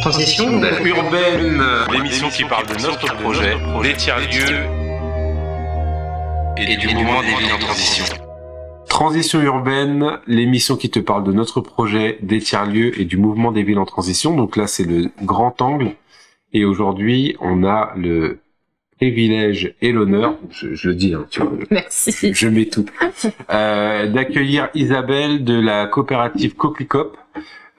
Transition 0.00 0.50
urbaine, 0.84 1.62
l'émission 1.92 2.30
qui 2.30 2.44
parle 2.44 2.66
de 2.66 2.82
notre 2.82 3.14
projet, 3.16 3.56
des 3.82 3.92
tiers-lieux 3.94 4.64
et 6.56 6.76
du 6.76 6.88
mouvement 6.88 7.20
des 7.22 7.34
villes 7.34 7.52
en 7.52 7.58
transition. 7.58 8.04
Transition 8.88 9.40
urbaine, 9.42 10.18
l'émission 10.26 10.76
qui 10.76 10.90
te 10.90 10.98
parle 10.98 11.24
de 11.24 11.32
notre 11.32 11.60
projet, 11.60 12.18
des 12.22 12.38
tiers-lieux 12.38 12.98
et 13.00 13.04
du 13.04 13.16
mouvement 13.16 13.52
des 13.52 13.62
villes 13.62 13.78
en 13.78 13.84
transition. 13.84 14.34
Donc 14.34 14.56
là, 14.56 14.66
c'est 14.66 14.84
le 14.84 15.10
grand 15.22 15.60
angle. 15.60 15.92
Et 16.52 16.64
aujourd'hui, 16.64 17.36
on 17.40 17.64
a 17.64 17.92
le 17.96 18.40
privilège 18.96 19.74
et 19.80 19.92
l'honneur, 19.92 20.36
je, 20.50 20.74
je 20.74 20.88
le 20.88 20.94
dis, 20.94 21.14
hein, 21.14 21.26
tu 21.30 21.40
vois, 21.40 21.52
Merci. 21.70 22.34
je 22.34 22.48
mets 22.48 22.66
tout, 22.66 22.84
euh, 23.50 24.06
d'accueillir 24.08 24.68
Isabelle 24.74 25.42
de 25.42 25.58
la 25.58 25.86
coopérative 25.86 26.54
Coquelicop, 26.54 27.16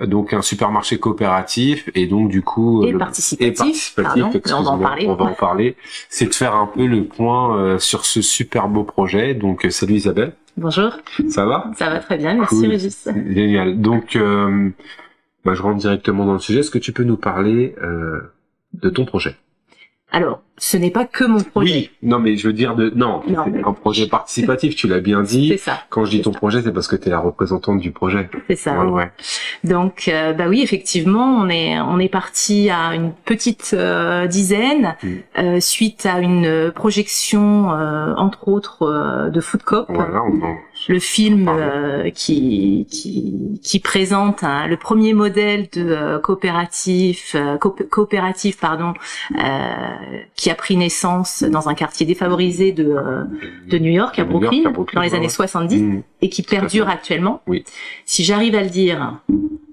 donc 0.06 0.34
un 0.34 0.42
supermarché 0.42 1.00
coopératif 1.00 1.90
et 1.96 2.08
donc 2.08 2.30
du 2.30 2.42
coup 2.42 2.84
Et 2.86 2.92
le- 2.92 2.98
participatif, 2.98 3.94
et 4.00 4.02
participatif, 4.04 4.42
pardon, 4.44 4.60
on 4.60 4.64
va 4.64 4.72
en 4.72 4.78
parler. 4.80 5.06
on 5.08 5.16
va 5.16 5.26
en 5.26 5.34
parler. 5.34 5.76
C'est 6.10 6.26
de 6.28 6.34
faire 6.34 6.56
un 6.56 6.68
peu 6.68 6.86
le 6.86 7.06
point 7.06 7.58
euh, 7.58 7.80
sur 7.80 8.06
ce 8.06 8.22
super 8.22 8.68
beau 8.68 8.84
projet. 8.84 9.34
Donc 9.34 9.66
euh, 9.66 9.70
salut 9.70 9.94
Isabelle, 9.96 10.34
Bonjour, 10.58 10.92
ça 11.30 11.46
va? 11.46 11.72
Ça 11.78 11.90
va 11.90 12.00
très 12.00 12.18
bien, 12.18 12.34
merci 12.36 12.56
Cool. 12.56 12.68
Régis. 12.68 13.08
Génial. 13.30 13.80
Donc 13.80 14.16
euh, 14.16 14.70
bah, 15.46 15.54
je 15.54 15.62
rentre 15.62 15.78
directement 15.78 16.26
dans 16.26 16.34
le 16.34 16.40
sujet. 16.40 16.60
Est-ce 16.60 16.72
que 16.72 16.78
tu 16.80 16.92
peux 16.92 17.04
nous 17.04 17.18
parler 17.18 17.76
euh, 17.82 18.20
de 18.74 18.90
ton 18.90 19.06
projet? 19.06 19.36
Alors, 20.12 20.42
ce 20.64 20.78
n'est 20.78 20.92
pas 20.92 21.06
que 21.06 21.24
mon 21.24 21.40
projet, 21.42 21.74
Oui. 21.74 21.90
Non 22.04 22.20
mais 22.20 22.38
je 22.38 22.46
veux 22.48 22.54
dire 22.54 22.76
de 22.76 22.92
non, 22.96 23.24
Non. 23.28 23.46
c'est 23.46 23.64
un 23.66 23.74
projet 23.74 24.08
participatif. 24.08 24.76
Tu 24.76 24.88
l'as 24.88 25.00
bien 25.00 25.24
dit. 25.24 25.48
c'est 25.50 25.58
ça, 25.58 25.80
Quand 25.90 26.06
je 26.06 26.12
dis 26.12 26.22
ton 26.22 26.32
ça. 26.34 26.38
projet, 26.38 26.62
c'est 26.62 26.72
parce 26.72 26.88
que 26.88 26.96
tu 26.96 27.08
es 27.08 27.12
la 27.12 27.20
représentante 27.20 27.80
du 27.80 27.90
projet. 27.92 28.30
c'est 28.48 28.56
ça. 28.56 28.80
Ouais, 28.80 28.92
ouais. 28.92 29.12
Donc, 29.64 30.06
euh, 30.08 30.34
bah 30.34 30.46
oui, 30.48 30.62
effectivement, 30.62 31.26
on 31.42 31.50
est 31.50 31.80
on 31.82 31.98
est 32.00 32.10
parti 32.10 32.70
à 32.70 32.94
une 32.94 33.12
petite 33.26 33.72
euh, 33.74 34.28
dizaine 34.28 34.96
Mm. 35.02 35.08
euh, 35.40 35.60
suite 35.60 36.06
à 36.06 36.20
une 36.20 36.72
projection, 36.76 37.72
euh, 37.72 38.14
entre 38.16 38.48
autres, 38.48 38.84
euh, 38.84 39.30
de 39.32 39.42
Food 39.42 39.64
Cop. 39.64 39.88
Voilà, 39.90 40.22
on 40.24 40.42
en- 40.46 40.58
le 40.90 41.00
film 41.00 41.48
euh, 41.48 42.10
qui, 42.12 42.88
qui 42.92 43.60
qui 43.64 43.80
présente 43.80 44.44
hein, 44.44 44.68
le 44.68 44.78
premier 44.78 45.14
modèle 45.14 45.68
de 45.74 46.18
coopératif 46.18 47.34
euh, 47.36 47.58
coop- 47.58 47.88
coopérative 47.90 48.58
pardon 48.60 48.94
euh, 49.38 49.40
qui 50.36 50.50
a 50.52 50.56
pris 50.56 50.78
naissance 50.78 51.44
dans 51.44 51.68
un 51.70 51.74
quartier 51.74 52.06
défavorisé 52.06 52.72
de 52.72 52.86
euh, 52.88 53.24
de 53.68 53.78
New 53.80 53.92
York 53.92 54.20
à 54.20 54.22
York, 54.22 54.30
Brooklyn, 54.32 54.66
à 54.66 54.70
Brooklyn, 54.70 55.00
dans 55.00 55.04
les 55.04 55.14
années 55.16 55.26
ouais. 55.26 55.30
70 55.30 55.82
Mm. 55.82 56.02
et 56.22 56.30
qui 56.30 56.44
perdure 56.44 56.88
actuellement. 56.90 57.42
Oui. 57.48 57.64
Si 58.06 58.24
j'arrive 58.24 58.56
à 58.56 58.62
le 58.64 58.70
dire, 58.70 59.18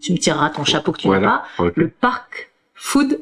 tu 0.01 0.13
me 0.13 0.19
tireras 0.19 0.51
ton 0.51 0.65
chapeau 0.65 0.93
que 0.93 0.99
tu 0.99 1.09
n'as 1.09 1.19
Voilà. 1.19 1.43
pas. 1.59 1.65
Ok. 1.65 1.73
Le 1.77 1.89
parc 1.89 2.51
food 2.75 3.21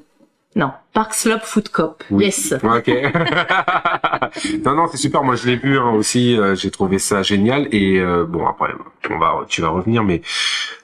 non, 0.55 0.71
Park 0.95 1.13
Slope 1.13 1.43
Food 1.43 1.69
Cop. 1.69 2.03
Oui. 2.11 2.25
Yes. 2.25 2.55
Ok. 2.63 2.89
non, 4.65 4.75
non, 4.75 4.87
c'est 4.91 4.97
super. 4.97 5.23
Moi, 5.23 5.35
je 5.37 5.47
l'ai 5.49 5.57
vu 5.57 5.79
hein, 5.79 5.91
aussi. 5.91 6.35
euh, 6.39 6.55
J'ai 6.55 6.71
trouvé 6.71 6.99
ça 6.99 7.23
génial. 7.23 7.69
Et 7.73 7.99
euh, 8.01 8.25
bon, 8.25 8.47
après, 8.47 8.71
on 9.11 9.19
va, 9.19 9.45
tu 9.49 9.61
vas 9.61 9.69
revenir, 9.69 10.03
mais 10.03 10.23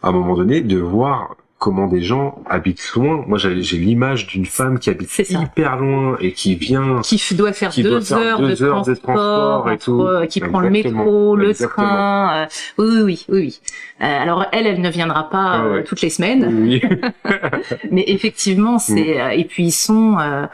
à 0.03 0.09
un 0.09 0.13
moment 0.13 0.35
donné, 0.37 0.61
de 0.61 0.79
voir 0.79 1.37
comment 1.63 1.87
des 1.87 2.03
gens 2.03 2.43
habitent 2.51 2.91
loin. 2.97 3.23
Moi, 3.29 3.39
j'ai 3.39 3.55
l'image 3.79 4.27
d'une 4.27 4.47
femme 4.47 4.81
qui 4.81 4.91
habite 4.91 5.17
hyper 5.31 5.77
loin 5.77 6.17
et 6.21 6.33
qui 6.33 6.57
vient. 6.57 7.01
qui 7.03 7.21
doit 7.37 7.53
faire 7.53 7.71
Qui 7.71 7.85
deux, 7.85 7.91
doit 7.91 8.01
faire 8.01 8.19
heures, 8.19 8.41
deux 8.41 8.57
de 8.57 8.65
heures 8.65 8.83
de 8.83 8.95
transport, 8.95 9.63
transport 9.63 9.71
et 9.71 9.79
tout. 9.79 10.03
euh, 10.03 10.27
qui 10.27 10.41
prend 10.41 10.59
le 10.59 10.71
métro, 10.71 11.37
le 11.37 11.51
Exactement. 11.51 11.87
train. 11.87 12.33
euh, 12.43 12.47
oui, 12.79 13.03
oui, 13.05 13.27
oui. 13.29 13.61
Euh, 14.03 14.23
alors 14.23 14.45
elle, 14.51 14.67
elle 14.67 14.81
ne 14.81 14.91
viendra 14.91 15.31
pas 15.31 15.53
Ah 15.63 15.69
ouais. 15.71 15.85
toutes 15.85 16.01
les 16.03 16.11
semaines, 16.11 16.45
Oui. 16.63 16.83
mais 17.93 18.05
effectivement, 18.09 18.81
c'est 18.81 18.93
Mm. 19.19 19.39
et 19.39 19.45
puis 19.45 19.67
ils 19.67 19.71
sont. 19.71 20.19
euh, 20.19 20.47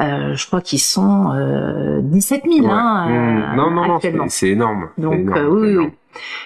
euh, 0.00 0.34
je 0.34 0.46
crois 0.46 0.62
qu'ils 0.62 0.80
sont 0.80 1.30
euh, 1.34 2.00
17 2.02 2.42
000 2.50 2.64
Ouais. 2.66 2.72
hein, 2.72 3.08
Mm. 3.52 3.56
non, 3.56 3.70
non, 3.70 3.86
non, 3.86 3.96
actuellement. 3.96 4.24
c'est 4.28 4.46
c'est 4.46 4.48
énorme. 4.48 4.88
Donc 4.98 5.14
énorme, 5.14 5.38
euh, 5.38 5.48
oui, 5.48 5.60
c'est 5.60 5.66
oui, 5.66 5.70
énorme. 5.72 5.86
oui. 5.86 5.92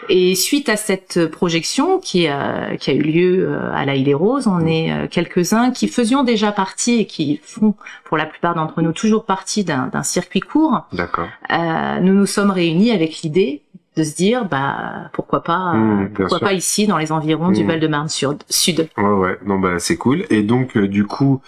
Et 0.08 0.34
suite 0.34 0.68
à 0.68 0.76
cette 0.76 1.26
projection 1.30 1.98
qui 1.98 2.26
a, 2.28 2.76
qui 2.76 2.90
a 2.90 2.94
eu 2.94 3.02
lieu 3.02 3.48
euh, 3.48 3.72
à 3.74 3.84
la 3.84 3.96
Île 3.96 4.08
et 4.08 4.14
Rose, 4.14 4.46
on 4.46 4.66
est 4.66 4.92
euh, 4.92 5.06
quelques-uns 5.10 5.70
qui 5.70 5.88
faisions 5.88 6.22
déjà 6.24 6.52
partie 6.52 7.00
et 7.00 7.06
qui 7.06 7.40
font 7.42 7.74
pour 8.04 8.16
la 8.16 8.26
plupart 8.26 8.54
d'entre 8.54 8.82
nous 8.82 8.92
toujours 8.92 9.24
partie 9.24 9.64
d'un 9.64 10.02
circuit 10.02 10.40
court. 10.40 10.86
D'accord. 10.92 11.28
Euh, 11.50 12.00
nous 12.00 12.14
nous 12.14 12.26
sommes 12.26 12.50
réunis 12.50 12.90
avec 12.92 13.22
l'idée 13.22 13.62
de 13.96 14.04
se 14.04 14.14
dire 14.14 14.44
bah 14.44 15.08
pourquoi 15.14 15.42
pas 15.42 15.72
Mm, 15.72 15.90
euh, 15.90 16.04
bien 16.04 16.08
pourquoi 16.26 16.38
sûr. 16.38 16.46
pas 16.48 16.52
ici 16.52 16.86
dans 16.86 16.98
les 16.98 17.12
environs 17.12 17.50
du 17.50 17.64
Mm. 17.64 17.68
Val-de-Marne 17.68 18.08
sud. 18.08 18.42
sud. 18.50 18.88
Ouais 18.98 19.04
ouais, 19.04 19.38
non 19.46 19.58
bah 19.58 19.78
c'est 19.78 19.96
cool. 19.96 20.24
Et 20.30 20.42
donc 20.42 20.76
euh, 20.76 20.86
du 20.86 21.06
coup, 21.06 21.40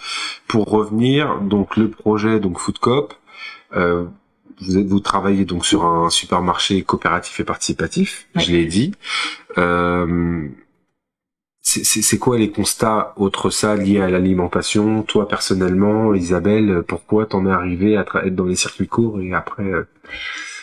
pour 0.47 0.65
revenir, 0.69 1.39
donc 1.41 1.77
le 1.77 1.89
projet 1.89 2.39
donc 2.39 2.57
Food 2.57 2.77
euh, 3.75 4.05
vous 4.61 4.87
vous 4.87 4.99
travaillez 4.99 5.45
donc 5.45 5.65
sur 5.65 5.85
un 5.85 6.09
supermarché 6.09 6.81
coopératif 6.83 7.39
et 7.39 7.43
participatif, 7.43 8.27
Ouais. 8.35 8.41
je 8.41 8.51
l'ai 8.51 8.65
dit. 8.65 8.91
Euh, 9.57 10.47
c'est- 11.61 12.17
quoi 12.17 12.37
les 12.37 12.51
constats 12.51 13.13
autres 13.17 13.49
ça 13.49 13.75
liés 13.75 14.01
à 14.01 14.09
l'alimentation? 14.09 15.03
Toi 15.03 15.27
personnellement, 15.27 16.13
Isabelle, 16.13 16.83
pourquoi 16.87 17.25
t'en 17.25 17.45
es 17.45 17.51
arrivé 17.51 17.95
à 17.97 18.01
être 18.01 18.35
dans 18.35 18.45
les 18.45 18.55
circuits 18.55 18.87
courts 18.87 19.21
et 19.21 19.33
après 19.33 19.63
euh, 19.63 19.87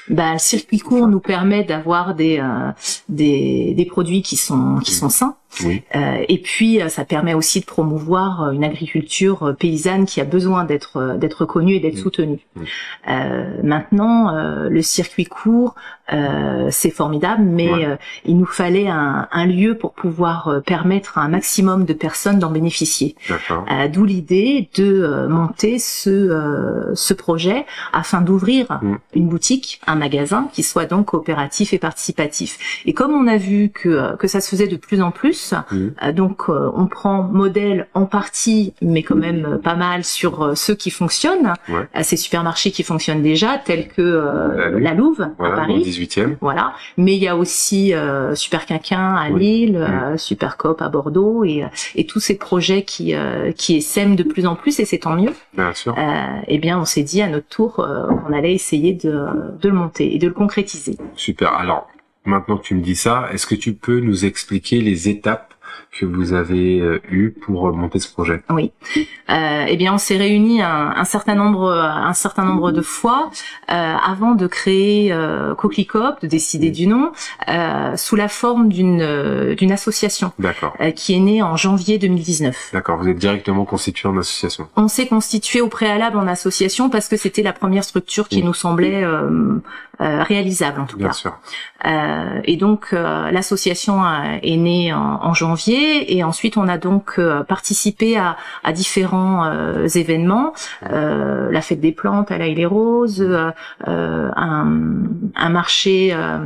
Bah, 0.08 0.32
le 0.34 0.38
circuit 0.38 0.78
court 0.78 1.08
nous 1.08 1.20
permet 1.20 1.64
d'avoir 1.64 2.14
des, 2.14 2.38
euh, 2.38 2.70
des 3.08 3.74
des 3.74 3.86
produits 3.86 4.22
qui 4.22 4.36
sont 4.36 4.78
qui 4.84 4.92
sont 4.94 5.08
sains. 5.08 5.36
Oui. 5.64 5.82
Euh, 5.94 6.24
et 6.28 6.38
puis 6.38 6.82
euh, 6.82 6.88
ça 6.88 7.04
permet 7.04 7.34
aussi 7.34 7.60
de 7.60 7.64
promouvoir 7.66 8.42
euh, 8.42 8.50
une 8.52 8.64
agriculture 8.64 9.54
paysanne 9.58 10.04
qui 10.06 10.20
a 10.20 10.24
besoin 10.24 10.64
d'être 10.64 11.16
d'être 11.16 11.44
connue 11.44 11.74
et 11.74 11.80
d'être 11.80 11.98
soutenue. 11.98 12.40
Mm. 12.56 12.62
Euh, 13.08 13.44
maintenant, 13.62 14.34
euh, 14.34 14.68
le 14.68 14.82
circuit 14.82 15.24
court, 15.24 15.74
euh, 16.12 16.68
c'est 16.70 16.90
formidable, 16.90 17.42
mais 17.42 17.70
Ouais. 17.70 17.98
il 18.24 18.36
nous 18.38 18.46
fallait 18.46 18.88
un, 18.88 19.28
un 19.32 19.46
lieu 19.46 19.76
pour 19.76 19.92
pouvoir 19.92 20.60
permettre 20.66 21.18
à 21.18 21.22
un 21.22 21.28
maximum 21.28 21.84
de 21.84 21.92
personnes 21.92 22.38
d'en 22.38 22.50
bénéficier. 22.50 23.16
D'où 23.92 24.04
l'idée 24.04 24.68
de 24.76 25.26
monter 25.28 25.78
ce, 25.78 26.90
ce 26.94 27.14
projet 27.14 27.66
afin 27.92 28.20
d'ouvrir 28.20 28.66
Mm. 28.82 28.96
une 29.14 29.28
boutique, 29.28 29.80
un 29.86 29.94
magasin 29.96 30.48
qui 30.52 30.62
soit 30.62 30.86
donc 30.86 31.06
coopératif 31.06 31.72
et 31.72 31.78
participatif. 31.78 32.82
Et 32.86 32.92
comme 32.92 33.12
on 33.12 33.26
a 33.26 33.36
vu 33.36 33.70
que, 33.70 34.16
que 34.16 34.26
ça 34.28 34.40
se 34.40 34.48
faisait 34.50 34.68
de 34.68 34.76
plus 34.76 35.00
en 35.02 35.10
plus, 35.10 35.45
Mhm. 35.52 35.94
euh, 36.02 36.12
donc 36.12 36.48
euh, 36.48 36.70
on 36.74 36.86
prend 36.86 37.22
modèle 37.22 37.86
en 37.94 38.06
partie, 38.06 38.74
mais 38.82 39.02
quand 39.02 39.14
même 39.16 39.44
euh, 39.46 39.56
pas 39.58 39.74
mal 39.74 40.04
sur 40.04 40.56
ceux 40.56 40.74
qui 40.74 40.90
fonctionnent, 40.90 41.54
Ouais. 41.68 41.86
ces 42.02 42.16
supermarchés 42.16 42.70
qui 42.70 42.82
fonctionnent 42.82 43.22
déjà, 43.22 43.58
tels 43.58 43.88
que 43.88 44.02
euh, 44.02 44.54
La 44.56 44.68
Louve. 44.70 44.80
la 44.82 44.94
Louve 44.94 45.20
à 45.22 45.30
Voilà, 45.38 45.56
Paris. 45.56 45.82
18e. 45.84 46.36
Voilà, 46.40 46.72
mais 46.96 47.14
il 47.16 47.22
y 47.22 47.28
a 47.28 47.36
aussi 47.36 47.94
euh, 47.94 48.34
Super 48.34 48.66
Quinquin 48.66 49.14
à 49.14 49.30
Oui. 49.30 49.40
Lille, 49.40 49.76
euh, 49.76 50.16
Super 50.16 50.56
Coop 50.56 50.80
à 50.82 50.88
Bordeaux 50.88 51.44
et, 51.44 51.64
et 51.94 52.06
tous 52.06 52.20
ces 52.20 52.36
projets 52.36 52.82
qui 52.82 53.14
euh, 53.14 53.52
qui 53.52 53.76
essaiment 53.76 54.16
de 54.16 54.22
plus 54.22 54.46
en 54.46 54.54
plus 54.56 54.80
et 54.80 54.84
c'est 54.84 54.98
tant 54.98 55.14
mieux. 55.16 55.32
Bien 55.54 55.72
sûr. 55.74 55.94
Euh, 55.98 56.24
eh 56.48 56.58
bien, 56.58 56.78
on 56.78 56.84
s'est 56.84 57.02
dit 57.02 57.22
à 57.22 57.28
notre 57.28 57.48
tour 57.48 57.80
euh, 57.80 58.06
qu'on 58.08 58.32
allait 58.32 58.52
essayer 58.54 58.92
de, 58.92 59.26
de 59.60 59.68
le 59.68 59.74
monter 59.74 60.14
et 60.14 60.18
de 60.18 60.26
le 60.28 60.32
concrétiser. 60.34 60.96
Super. 61.14 61.52
Alors, 61.54 61.88
maintenant 62.26 62.56
que 62.58 62.62
tu 62.64 62.74
me 62.74 62.80
dis 62.82 62.96
ça, 62.96 63.28
est-ce 63.32 63.46
que 63.46 63.54
tu 63.54 63.72
peux 63.74 64.00
nous 64.00 64.24
expliquer 64.24 64.80
les 64.80 65.08
étapes 65.08 65.52
que 65.98 66.04
vous 66.04 66.34
avez 66.34 66.78
euh, 66.80 67.00
eues 67.10 67.30
pour 67.30 67.68
euh, 67.68 67.72
monter 67.72 67.98
ce 68.00 68.12
projet? 68.12 68.42
Oui. 68.50 68.70
Euh, 69.30 69.64
eh 69.66 69.76
bien, 69.76 69.94
on 69.94 69.98
s'est 69.98 70.16
réunis 70.18 70.60
un, 70.60 70.92
un 70.94 71.04
certain 71.04 71.34
nombre, 71.34 71.70
un 71.72 72.12
certain 72.12 72.44
nombre 72.44 72.70
de 72.70 72.82
fois 72.82 73.30
euh, 73.70 73.72
avant 73.72 74.34
de 74.34 74.46
créer 74.46 75.10
euh, 75.12 75.54
Coquelicop, 75.54 76.20
de 76.22 76.26
décider 76.26 76.70
du 76.70 76.86
nom, 76.86 77.12
euh, 77.48 77.96
sous 77.96 78.14
la 78.16 78.28
forme 78.28 78.68
d'une 78.68 79.00
euh, 79.00 79.54
d'une 79.54 79.72
association 79.72 80.32
D'accord. 80.38 80.74
euh, 80.80 80.90
qui 80.90 81.14
est 81.14 81.20
née 81.20 81.42
en 81.42 81.56
janvier 81.56 81.98
2019. 81.98 82.70
D'accord, 82.74 82.98
vous 82.98 83.08
êtes 83.08 83.18
directement 83.18 83.64
constitué 83.64 84.06
en 84.08 84.16
association. 84.18 84.68
On 84.76 84.88
s'est 84.88 85.06
constitué 85.06 85.60
au 85.62 85.68
préalable 85.68 86.18
en 86.18 86.26
association 86.26 86.90
parce 86.90 87.08
que 87.08 87.16
c'était 87.16 87.42
la 87.42 87.52
première 87.54 87.84
structure 87.84 88.28
qui 88.28 88.36
Oui. 88.36 88.44
nous 88.44 88.54
semblait 88.54 89.02
euh, 90.00 90.22
réalisable 90.22 90.80
en 90.80 90.86
tout 90.86 90.96
Bien 90.98 91.08
cas. 91.08 91.12
sûr. 91.12 91.38
Euh, 91.86 92.40
et 92.44 92.56
donc 92.56 92.88
euh, 92.92 93.30
l'association 93.30 94.02
euh, 94.04 94.38
est 94.42 94.56
née 94.56 94.92
en, 94.92 95.20
en 95.22 95.34
janvier 95.34 96.16
et 96.16 96.24
ensuite 96.24 96.56
on 96.56 96.66
a 96.68 96.78
donc 96.78 97.14
euh, 97.18 97.42
participé 97.44 98.16
à, 98.16 98.36
à 98.64 98.72
différents 98.72 99.44
euh, 99.46 99.86
événements, 99.88 100.52
euh, 100.90 101.50
la 101.50 101.60
fête 101.60 101.80
des 101.80 101.92
plantes 101.92 102.30
à 102.30 102.38
la 102.38 102.46
Île 102.48 102.58
et 102.60 102.66
Rose, 102.66 103.20
euh, 103.22 103.50
euh, 103.88 104.30
un, 104.36 104.66
un 105.36 105.48
marché 105.50 106.10
euh, 106.12 106.38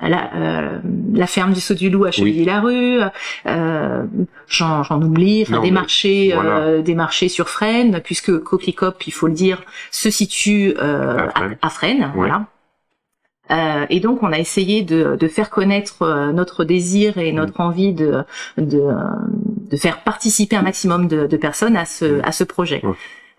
à 0.00 0.08
la, 0.08 0.30
euh, 0.34 0.78
la 1.14 1.26
ferme 1.26 1.52
du 1.52 1.60
Saut 1.60 1.74
du 1.74 1.90
Loup 1.90 2.04
à 2.04 2.10
Chevilly-la-Rue, 2.10 3.00
euh, 3.46 4.02
j'en 4.48 4.82
oublie, 5.02 5.42
enfin 5.42 5.56
Non, 5.56 5.62
des 5.62 5.70
marchés, 5.70 6.32
voilà. 6.34 6.56
euh, 6.58 6.82
des 6.82 6.94
marchés 6.94 7.28
sur 7.28 7.48
Fresnes 7.48 8.00
puisque 8.02 8.38
Coquelicop, 8.42 9.06
il 9.06 9.12
faut 9.12 9.26
le 9.26 9.34
dire, 9.34 9.62
se 9.90 10.10
situe 10.10 10.74
euh, 10.80 11.26
À 11.26 11.30
Fresnes. 11.30 11.56
à, 11.60 11.66
à 11.66 11.70
Fresnes, 11.70 12.04
Oui. 12.14 12.28
voilà. 12.28 12.44
Euh, 13.50 13.86
et 13.90 14.00
donc 14.00 14.22
on 14.22 14.32
a 14.32 14.38
essayé 14.38 14.82
de, 14.82 15.16
de 15.16 15.28
faire 15.28 15.50
connaître 15.50 16.02
euh, 16.02 16.32
notre 16.32 16.64
désir 16.64 17.18
et 17.18 17.32
notre 17.32 17.60
envie 17.60 17.92
de, 17.92 18.24
de, 18.58 18.78
euh, 18.78 18.94
de 19.70 19.76
faire 19.76 20.02
participer 20.02 20.56
un 20.56 20.62
maximum 20.62 21.06
de, 21.06 21.26
de 21.26 21.36
personnes 21.36 21.76
à 21.76 21.84
ce, 21.84 22.20
à 22.24 22.32
ce 22.32 22.44
projet. 22.44 22.82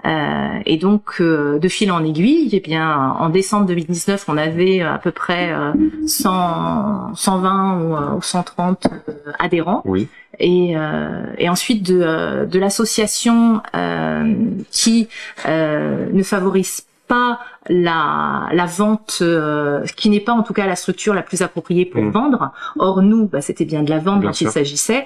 Euh, 0.06 0.60
et 0.66 0.78
donc, 0.78 1.16
euh, 1.20 1.58
de 1.60 1.68
fil 1.68 1.92
en 1.92 2.04
aiguille, 2.04 2.50
eh 2.54 2.60
bien, 2.60 3.16
en 3.20 3.30
décembre 3.30 3.66
2019, 3.66 4.26
on 4.28 4.38
avait 4.38 4.82
à 4.82 5.00
peu 5.00 5.12
près 5.12 5.52
euh, 5.52 5.74
100, 6.06 7.16
120 7.16 7.82
ou, 7.82 7.96
euh, 7.96 8.16
ou 8.18 8.22
130 8.22 8.88
euh, 8.88 9.14
adhérents. 9.40 9.82
Oui. 9.86 10.08
Et, 10.40 10.78
euh, 10.78 11.24
et 11.40 11.50
ensuite 11.50 11.84
de, 11.84 12.00
euh, 12.00 12.46
de 12.46 12.60
l'association 12.60 13.62
euh, 13.76 14.36
qui 14.72 15.10
euh, 15.48 16.08
ne 16.14 16.22
favorise 16.22 16.86
pas 17.08 17.40
la, 17.70 18.50
la 18.52 18.66
vente, 18.66 19.20
euh, 19.22 19.84
qui 19.96 20.10
n'est 20.10 20.20
pas 20.20 20.34
en 20.34 20.44
tout 20.44 20.54
cas 20.54 20.66
la 20.68 20.76
structure 20.76 21.14
la 21.14 21.22
plus 21.24 21.42
appropriée 21.42 21.86
pour 21.86 22.02
Mm. 22.02 22.12
vendre. 22.12 22.52
Or 22.78 23.02
nous, 23.02 23.28
bah, 23.28 23.42
c'était 23.42 23.66
bien 23.66 23.84
de 23.84 23.90
la 23.90 24.00
vente 24.00 24.20
Bien 24.22 24.30
dont 24.30 24.36
il 24.36 24.50
s'agissait. 24.50 25.06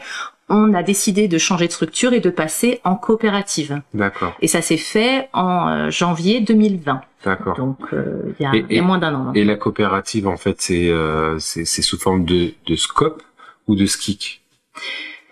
On 0.50 0.74
a 0.74 0.84
décidé 0.84 1.28
de 1.30 1.38
changer 1.38 1.68
de 1.68 1.72
structure 1.72 2.12
et 2.12 2.20
de 2.20 2.30
passer 2.30 2.82
en 2.84 2.96
coopérative. 2.96 3.82
D'accord. 3.94 4.34
Et 4.42 4.48
ça 4.48 4.62
s'est 4.62 4.76
fait 4.78 5.30
en 5.34 5.68
euh, 5.70 5.90
janvier 5.90 6.42
2020. 6.42 7.02
D'accord. 7.24 7.56
Donc 7.56 7.78
euh, 7.94 8.34
il 8.40 8.44
y, 8.44 8.46
a, 8.46 8.54
Et- 8.56 8.66
il 8.70 8.76
y 8.76 8.80
a 8.80 8.82
et- 8.82 8.86
moins 8.86 8.98
d'un 8.98 9.16
an. 9.16 9.32
Et 9.34 9.46
la 9.46 9.56
coopérative, 9.56 10.28
en 10.28 10.38
fait, 10.38 10.62
c'est 10.62 10.90
euh, 10.90 11.40
sous 11.40 11.98
forme 11.98 12.26
de, 12.26 12.52
de 12.68 12.76
scope 12.76 13.22
ou 13.68 13.76
de 13.76 13.86
skik 13.86 14.42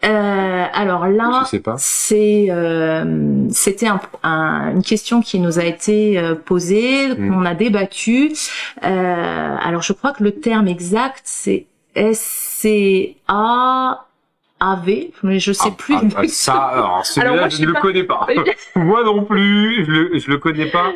Euh, 0.06 0.66
alors 0.74 1.08
là, 1.08 1.42
c'est 1.78 2.48
euh, 2.50 3.46
c'était 3.52 3.88
un, 3.88 4.00
un- 4.24 4.72
une 4.76 4.82
question 4.84 5.22
qui 5.22 5.40
nous 5.40 5.60
a 5.60 5.66
été 5.66 6.18
euh, 6.18 6.36
posée, 6.36 7.10
Mm. 7.16 7.30
qu'on 7.34 7.46
a 7.46 7.54
débattu. 7.54 8.32
Euh, 8.84 9.56
alors 9.62 9.82
je 9.82 9.92
crois 9.94 10.14
que 10.14 10.24
le 10.24 10.32
terme 10.32 10.68
exact 10.70 11.22
c'est 11.26 11.66
SCA 11.96 14.06
AV, 14.60 14.90
mais 15.24 15.40
je 15.40 15.52
sais 15.54 15.70
Ah, 15.70 15.76
plus. 15.78 15.96
ah, 15.96 16.02
ah, 16.18 16.22
ça, 16.28 16.54
alors 16.54 17.02
celui-là, 17.06 17.32
Alors, 17.32 17.40
moi, 17.42 17.50
je, 17.50 17.56
je 17.58 17.62
ne 17.62 17.68
le 17.68 17.74
pas. 17.74 17.80
connais 17.82 18.04
pas. 18.04 18.28
Moi 18.76 19.04
non 19.04 19.24
plus, 19.24 19.86
je 19.86 19.92
le, 19.92 20.20
je 20.20 20.30
le 20.30 20.38
connais 20.38 20.66
pas. 20.68 20.92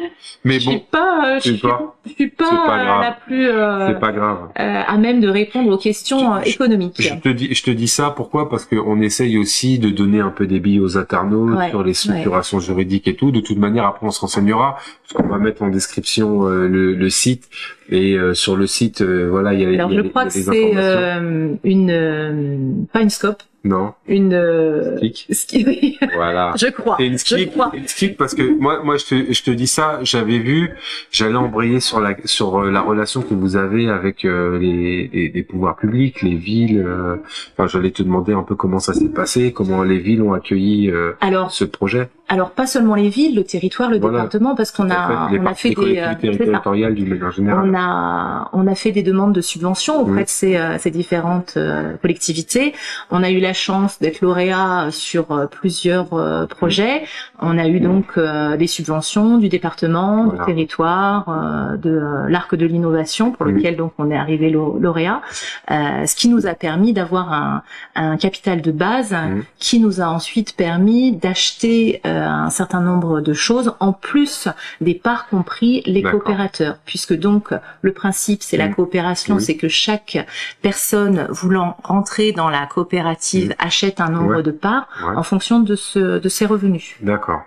Mais 0.46 0.56
je 0.56 0.60
suis 0.70 0.78
bon, 0.78 0.84
pas, 0.92 1.36
euh, 1.36 1.40
je 1.44 1.50
suis, 1.52 1.58
pas- 1.58 1.96
je 2.06 2.12
suis 2.14 2.28
pas, 2.28 2.50
pas 2.66 2.80
euh, 2.80 3.02
la 3.02 3.12
plus 3.26 3.48
euh, 3.50 3.88
c'est 3.88 4.00
pas 4.00 4.12
grave. 4.12 4.50
euh, 4.60 4.82
à 4.88 4.98
même 4.98 5.22
de 5.22 5.28
répondre 5.30 5.72
aux 5.72 5.78
questions 5.78 6.36
euh, 6.36 6.40
économiques. 6.42 6.96
Je 7.00 7.14
te 7.16 7.30
dis, 7.30 7.54
je 7.54 7.64
te 7.64 7.72
dis 7.72 7.88
ça 7.88 8.10
pourquoi? 8.12 8.50
Parce 8.50 8.66
qu'on 8.66 9.02
essaye 9.02 9.38
aussi 9.38 9.80
de 9.80 9.90
donner 9.90 10.20
un 10.20 10.30
peu 10.30 10.46
des 10.48 10.60
billes 10.60 10.80
aux 10.80 10.98
internautes 10.98 11.58
Ouais, 11.58 11.70
sur 11.70 11.84
les 11.84 11.94
structurations 11.94 12.60
juridiques 12.60 13.08
et 13.08 13.16
tout. 13.16 13.32
De 13.32 13.40
toute 13.40 13.58
manière, 13.58 13.86
après 13.86 14.06
on 14.06 14.12
se 14.12 14.20
renseignera 14.22 14.78
parce 15.10 15.14
qu'on 15.24 15.30
va 15.32 15.38
mettre 15.40 15.62
en 15.64 15.70
description 15.70 16.48
euh, 16.48 16.68
le, 16.68 16.94
le 16.94 17.10
site 17.10 17.50
et 17.90 18.14
euh, 18.18 18.34
sur 18.34 18.56
le 18.56 18.68
site, 18.68 19.02
euh, 19.02 19.28
voilà, 19.30 19.54
il 19.54 19.60
y 19.62 19.66
a, 19.66 19.70
Alors 19.70 19.92
y 19.92 19.98
a 20.00 20.04
je 20.04 20.08
crois 20.08 20.24
y 20.24 20.26
que 20.28 20.30
a 20.40 20.42
c'est 20.42 20.72
euh, 20.76 21.54
une 21.64 21.90
euh, 21.92 22.72
pas 22.92 23.02
une 23.02 23.10
scope, 23.10 23.44
Non, 23.66 23.94
une 24.10 24.34
euh, 24.34 24.98
ski- 25.32 25.98
voilà. 26.16 26.52
je 26.58 26.68
crois. 26.68 26.98
C'est 26.98 28.08
une 28.08 28.16
parce 28.16 28.36
que 28.36 28.44
moi, 28.60 28.82
moi, 28.84 28.98
je 28.98 29.06
te, 29.06 29.32
je 29.34 29.42
te 29.44 29.52
dis 29.52 29.68
ça. 29.68 30.00
J'avais 30.04 30.38
vu, 30.40 30.72
j'allais 31.12 31.36
embrayer 31.38 31.80
sur 31.80 32.02
la, 32.02 32.16
sur 32.26 32.60
euh, 32.60 32.72
la 32.72 32.82
relation 32.82 33.22
que 33.22 33.34
vous 33.34 33.56
avez 33.56 33.88
avec 33.90 34.26
euh, 34.26 34.60
les, 34.60 35.10
les, 35.14 35.30
les 35.30 35.44
pouvoirs 35.44 35.78
publics, 35.78 36.22
les 36.24 36.36
villes. 36.36 36.84
euh, 36.86 37.16
Enfin, 37.54 37.68
j'allais 37.68 37.92
te 37.92 38.04
demander 38.04 38.34
un 38.34 38.44
peu 38.44 38.56
comment 38.56 38.80
ça 38.80 38.94
s'est 38.94 39.08
passé, 39.10 39.54
comment 39.54 39.84
les 39.84 39.98
villes 40.00 40.22
ont 40.22 40.34
accueilli 40.34 40.90
euh, 40.92 41.14
Alors, 41.22 41.52
ce 41.52 41.64
projet. 41.64 42.10
alors 42.28 42.52
pas 42.52 42.68
seulement 42.68 42.96
les 42.96 43.08
villes, 43.10 43.36
le 43.36 43.46
territoire, 43.46 43.90
le 43.90 44.00
Voilà. 44.00 44.18
département, 44.18 44.56
parce 44.56 44.72
qu'on 44.74 44.90
a, 44.90 45.30
les, 45.32 45.40
on 45.40 45.46
a 45.46 45.54
fait 45.54 45.70
des, 45.70 46.00
euh, 46.00 46.14
territoriales 46.20 46.98
générale. 47.32 47.70
on 47.70 47.74
a, 47.78 48.50
on 48.52 48.68
a 48.68 48.76
fait 48.76 48.92
des 48.92 49.04
demandes 49.04 49.34
de 49.34 49.42
subventions 49.42 50.02
auprès 50.02 50.14
Mhm. 50.14 50.24
de 50.24 50.30
ces, 50.30 50.58
euh, 50.58 50.78
ces 50.80 50.92
différentes 50.92 51.54
euh, 51.56 51.94
collectivités. 52.02 52.74
On 53.10 53.24
a 53.24 53.32
eu 53.32 53.40
la 53.40 53.53
chance 53.54 54.00
d'être 54.00 54.22
lauréat 54.22 54.88
sur 54.92 55.32
euh, 55.32 55.46
plusieurs 55.48 56.14
euh, 56.14 56.46
projets. 56.46 57.04
On 57.40 57.58
a 57.58 57.68
eu 57.68 57.80
donc 57.80 58.06
euh, 58.18 58.58
des 58.58 58.68
subventions 58.68 59.38
du 59.38 59.50
département, 59.50 60.26
Voilà. 60.26 60.40
du 60.40 60.46
territoire, 60.46 61.78
de 61.78 62.28
l'arc 62.28 62.56
de 62.56 62.66
l'innovation 62.66 63.32
pour 63.32 63.46
lequel 63.46 63.76
donc 63.78 63.94
on 63.98 64.10
est 64.12 64.18
arrivé 64.18 64.50
lau- 64.50 64.78
lauréat, 64.80 65.22
ce 65.70 66.16
qui 66.16 66.28
nous 66.30 66.48
a 66.48 66.54
permis 66.54 66.94
d'avoir 66.94 67.32
un, 67.34 67.64
un 67.96 68.18
capital 68.18 68.62
de 68.62 68.72
base 68.72 69.14
Mhm. 69.14 69.44
qui 69.60 69.80
nous 69.80 70.02
a 70.02 70.06
ensuite 70.06 70.56
permis 70.56 71.12
d'acheter 71.14 72.02
un 72.04 72.50
certain 72.50 72.82
nombre 72.82 73.22
de 73.22 73.34
choses 73.34 73.74
en 73.80 73.94
plus 73.94 74.48
des 74.82 74.96
parts 74.96 75.28
compris 75.28 75.82
les 75.86 76.02
coopérateurs 76.02 76.78
puisque 76.86 77.14
donc 77.18 77.54
le 77.82 77.92
principe 77.94 78.42
c'est 78.44 78.58
la 78.58 78.68
Mhm. 78.68 78.76
coopération 78.76 79.40
c'est 79.40 79.56
que 79.56 79.68
chaque 79.68 80.26
personne 80.62 81.28
voulant 81.30 81.78
rentrer 81.84 82.32
dans 82.32 82.50
la 82.50 82.66
coopérative 82.66 83.43
Achète 83.60 84.00
un 84.02 84.10
nombre 84.10 84.38
Ouais. 84.38 84.44
de 84.44 84.52
parts 84.52 84.88
Ouais. 85.06 85.16
en 85.16 85.24
fonction 85.24 85.60
de 85.60 85.76
ce 85.76 86.20
de 86.20 86.30
ses 86.30 86.46
revenus 86.46 86.96
D'accord. 87.02 87.42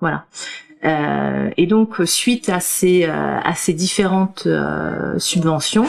voilà 0.00 0.24
Euh, 0.84 1.50
et 1.56 1.66
donc 1.66 1.96
suite 2.04 2.48
à 2.50 2.60
ces 2.60 3.04
euh, 3.06 3.38
à 3.42 3.54
ces 3.54 3.72
différentes 3.72 4.44
euh, 4.46 5.18
subventions 5.18 5.86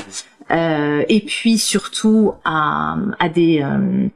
euh, 0.49 1.03
et 1.09 1.19
puis 1.19 1.57
surtout 1.57 2.33
à, 2.45 2.95
à 3.19 3.27
des, 3.27 3.61
euh, 3.61 4.07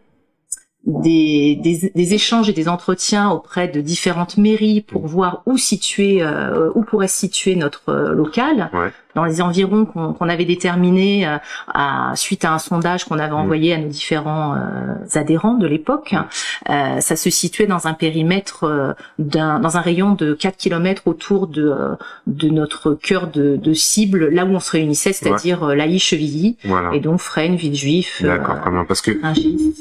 des, 0.85 1.59
des 1.61 1.91
des 1.93 2.13
échanges 2.13 2.49
et 2.49 2.53
des 2.53 2.67
entretiens 2.67 3.29
auprès 3.29 3.67
de 3.67 3.81
différentes 3.81 4.37
mairies 4.37 4.81
pour 4.81 5.05
voir 5.05 5.43
où 5.45 5.57
situer 5.57 6.23
euh, 6.23 6.71
où 6.73 6.83
pourrait 6.83 7.09
se 7.09 7.19
situer 7.19 7.55
notre 7.55 7.93
local 7.93 8.69
Ouais. 8.73 8.91
Dans 9.15 9.25
les 9.25 9.41
environs 9.41 9.85
qu'on 9.85 10.13
qu'on 10.13 10.29
avait 10.29 10.45
déterminés 10.45 11.27
euh, 11.27 11.37
à, 11.73 12.11
suite 12.15 12.45
à 12.45 12.53
un 12.53 12.59
sondage 12.59 13.05
qu'on 13.05 13.19
avait 13.19 13.33
envoyé 13.33 13.73
à 13.73 13.77
nos 13.77 13.87
différents 13.89 14.55
euh, 14.55 14.59
adhérents 15.15 15.55
de 15.55 15.67
l'époque 15.67 16.15
euh, 16.69 16.99
ça 16.99 17.15
se 17.15 17.29
situait 17.29 17.67
dans 17.67 17.87
un 17.87 17.93
périmètre 17.93 18.63
euh, 18.65 18.93
d'un 19.19 19.59
dans 19.59 19.77
un 19.77 19.81
rayon 19.81 20.13
de 20.13 20.33
4 20.33 20.57
km 20.57 21.03
autour 21.05 21.47
de 21.47 21.67
euh, 21.67 21.95
de 22.27 22.49
notre 22.49 22.93
cœur 22.93 23.27
de, 23.27 23.55
de 23.57 23.73
cible 23.73 24.29
là 24.29 24.45
où 24.45 24.49
on 24.49 24.59
se 24.59 24.71
réunissait 24.71 25.13
c'est-à-dire 25.13 25.63
euh, 25.63 25.75
Laï 25.75 25.99
Chevilly 25.99 26.57
Voilà. 26.63 26.91
et 26.93 26.99
donc 26.99 27.19
Fresnes 27.19 27.55
Villejuif 27.55 28.21
euh, 28.23 28.27
D'accord, 28.37 28.57
bien. 28.69 28.85
Parce 28.85 29.01
que. 29.01 29.11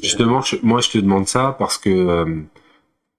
Justement, 0.03 0.41
je- 0.43 0.57
moi 0.63 0.81
je 0.81 0.91
te 0.91 0.99
demande 0.99 1.27
ça 1.27 1.55
parce 1.59 1.79
que 1.79 1.91
euh, 1.91 2.25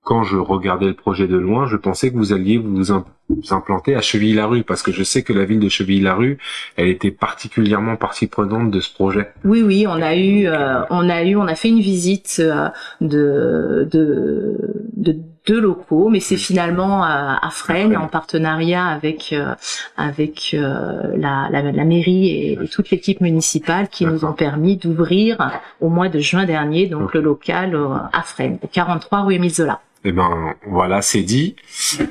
quand 0.03 0.23
je 0.23 0.37
regardais 0.37 0.87
le 0.87 0.93
projet 0.95 1.27
de 1.27 1.37
loin, 1.37 1.67
je 1.67 1.77
pensais 1.77 2.11
que 2.11 2.17
vous 2.17 2.33
alliez 2.33 2.57
vous, 2.57 2.91
im- 2.91 3.05
vous 3.29 3.53
implanter 3.53 3.95
à 3.95 4.01
Chevilly-la-Rue 4.01 4.63
parce 4.63 4.81
que 4.81 4.91
je 4.91 5.03
sais 5.03 5.21
que 5.21 5.31
la 5.31 5.45
ville 5.45 5.59
de 5.59 5.69
Chevilly-la-Rue, 5.69 6.39
elle 6.75 6.87
était 6.87 7.11
particulièrement 7.11 7.95
partie 7.97 8.27
prenante 8.27 8.71
de 8.71 8.79
ce 8.79 8.91
projet. 8.93 9.29
Oui, 9.45 9.61
oui, 9.61 9.85
on 9.87 10.01
a 10.01 10.15
eu, 10.15 10.47
euh, 10.47 10.81
on 10.89 11.07
a 11.07 11.23
eu, 11.23 11.35
on 11.35 11.47
a 11.47 11.53
fait 11.55 11.69
une 11.69 11.79
visite 11.81 12.37
euh, 12.39 12.69
de, 12.99 13.87
de, 13.91 14.57
de 14.97 15.15
deux 15.47 15.59
locaux, 15.61 16.09
mais 16.09 16.19
c'est 16.19 16.37
finalement 16.37 17.03
à, 17.03 17.39
à 17.41 17.49
Fresnes, 17.51 17.95
en 17.97 18.07
partenariat 18.07 18.85
avec 18.85 19.33
euh, 19.33 19.53
avec 19.97 20.51
euh, 20.55 21.15
la, 21.17 21.47
la, 21.51 21.71
la 21.71 21.83
mairie 21.85 22.27
et, 22.27 22.53
et 22.63 22.67
toute 22.67 22.89
l'équipe 22.91 23.21
municipale 23.21 23.87
qui 23.87 24.05
nous 24.05 24.23
ont 24.25 24.33
permis 24.33 24.77
d'ouvrir 24.77 25.37
au 25.79 25.89
mois 25.89 26.09
de 26.09 26.19
juin 26.19 26.45
dernier 26.45 26.85
donc 26.87 27.13
le 27.13 27.21
local 27.21 27.75
euh, 27.75 27.87
à 28.13 28.21
Fresnes, 28.23 28.57
au 28.63 28.67
43 28.67 29.21
rue 29.23 29.35
Émile 29.35 29.51
Zola. 29.53 29.79
Eh 30.03 30.11
ben 30.11 30.55
voilà, 30.65 31.03
c'est 31.03 31.21
dit. 31.21 31.55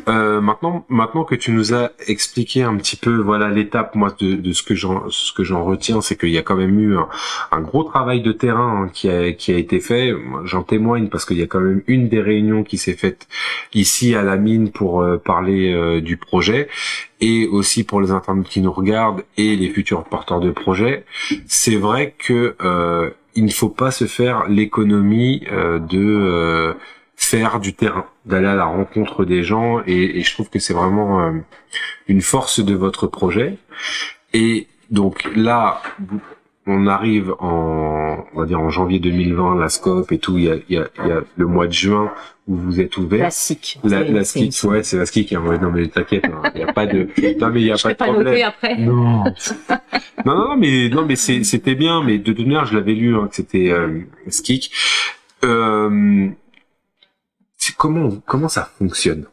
Euh, 0.06 0.40
maintenant, 0.40 0.84
maintenant 0.88 1.24
que 1.24 1.34
tu 1.34 1.50
nous 1.50 1.74
as 1.74 1.90
expliqué 2.06 2.62
un 2.62 2.76
petit 2.76 2.94
peu, 2.94 3.16
voilà 3.16 3.50
l'étape, 3.50 3.96
moi 3.96 4.14
de, 4.20 4.52
ce 4.52 4.62
que 4.62 4.76
j'en, 4.76 5.10
ce 5.10 5.32
que 5.32 5.42
j'en 5.42 5.64
retiens, 5.64 6.00
c'est 6.00 6.16
qu'il 6.16 6.30
y 6.30 6.38
a 6.38 6.42
quand 6.42 6.54
même 6.54 6.78
eu 6.78 6.96
un, 7.50 7.60
gros 7.60 7.82
travail 7.82 8.22
de 8.22 8.30
terrain 8.30 8.84
hein, 8.84 8.90
qui 8.92 9.10
a 9.10 9.32
qui 9.32 9.52
a 9.52 9.56
été 9.56 9.80
fait. 9.80 10.14
J'en 10.44 10.62
témoigne 10.62 11.08
parce 11.08 11.24
qu'il 11.24 11.38
y 11.38 11.42
a 11.42 11.48
quand 11.48 11.58
même 11.58 11.82
une 11.88 12.08
des 12.08 12.20
réunions 12.20 12.62
qui 12.62 12.78
s'est 12.78 12.94
faite 12.94 13.26
ici 13.74 14.14
à 14.14 14.22
la 14.22 14.36
mine 14.36 14.70
pour 14.70 15.02
euh, 15.02 15.16
parler 15.16 15.72
euh, 15.72 16.00
du 16.00 16.16
projet 16.16 16.68
et 17.20 17.48
aussi 17.48 17.82
pour 17.82 18.00
les 18.00 18.12
internautes 18.12 18.48
qui 18.48 18.60
nous 18.60 18.72
regardent 18.72 19.24
et 19.36 19.56
les 19.56 19.68
futurs 19.68 20.04
porteurs 20.04 20.40
de 20.40 20.52
projets. 20.52 21.04
C'est 21.46 21.76
vrai 21.76 22.14
que 22.16 22.54
il 23.36 23.44
ne 23.44 23.50
faut 23.50 23.68
pas 23.68 23.90
se 23.90 24.06
faire 24.06 24.48
l'économie 24.48 25.44
de 25.50 26.74
faire 27.22 27.60
du 27.60 27.74
terrain, 27.74 28.06
d'aller 28.24 28.46
à 28.48 28.54
la 28.54 28.64
rencontre 28.64 29.24
des 29.24 29.44
gens 29.44 29.82
et, 29.86 30.18
et 30.18 30.22
je 30.22 30.32
trouve 30.32 30.48
que 30.48 30.58
c'est 30.58 30.72
vraiment 30.74 31.20
euh, 31.20 31.32
une 32.08 32.22
force 32.22 32.60
de 32.60 32.74
votre 32.74 33.06
projet. 33.06 33.56
Et 34.32 34.66
donc 34.90 35.28
là, 35.36 35.80
on 36.66 36.86
arrive 36.86 37.34
en, 37.38 38.24
on 38.34 38.40
va 38.40 38.46
dire 38.46 38.60
en 38.60 38.70
janvier 38.70 38.98
2020, 39.00 39.56
la 39.60 39.68
scope 39.68 40.10
et 40.12 40.18
tout, 40.18 40.38
il 40.38 40.44
y 40.44 40.50
a, 40.50 40.54
il 40.68 40.74
y 40.74 40.78
a, 40.78 40.88
il 41.04 41.08
y 41.08 41.12
a 41.12 41.20
le 41.36 41.46
mois 41.46 41.66
de 41.68 41.72
juin 41.72 42.10
où 42.48 42.56
vous 42.56 42.80
êtes 42.80 42.96
ouvert. 42.96 43.24
La, 43.24 43.30
C'est- 43.30 44.12
la 44.12 44.24
ski, 44.24 44.50
ouais, 44.66 44.82
c'est 44.82 44.96
la 44.96 45.04
est, 45.04 45.36
ouais, 45.36 45.58
non 45.58 45.70
mais 45.70 45.86
t'inquiète, 45.88 46.24
il 46.54 46.58
n'y 46.58 46.68
a 46.68 46.72
pas 46.72 46.86
de, 46.86 47.06
non 47.38 47.50
mais 47.50 47.60
il 47.60 47.66
y 47.66 47.70
a 47.72 47.76
Je 47.76 47.82
pas 47.82 47.92
de 47.92 47.98
pas 47.98 48.04
problème. 48.06 48.44
après. 48.48 48.76
Non. 48.78 49.24
non, 50.24 50.34
non, 50.48 50.56
mais 50.56 50.88
non, 50.88 51.04
mais 51.06 51.16
c'était 51.16 51.74
bien, 51.76 52.02
mais 52.02 52.18
de 52.18 52.32
toute 52.32 52.46
manière, 52.46 52.64
je 52.66 52.74
l'avais 52.74 52.94
lu, 52.94 53.14
hein, 53.14 53.28
que 53.28 53.36
c'était 53.36 53.70
euh. 53.70 54.00
Euh, 55.44 56.28
comment 57.76 58.10
comment 58.26 58.48
ça 58.48 58.68
fonctionne 58.78 59.26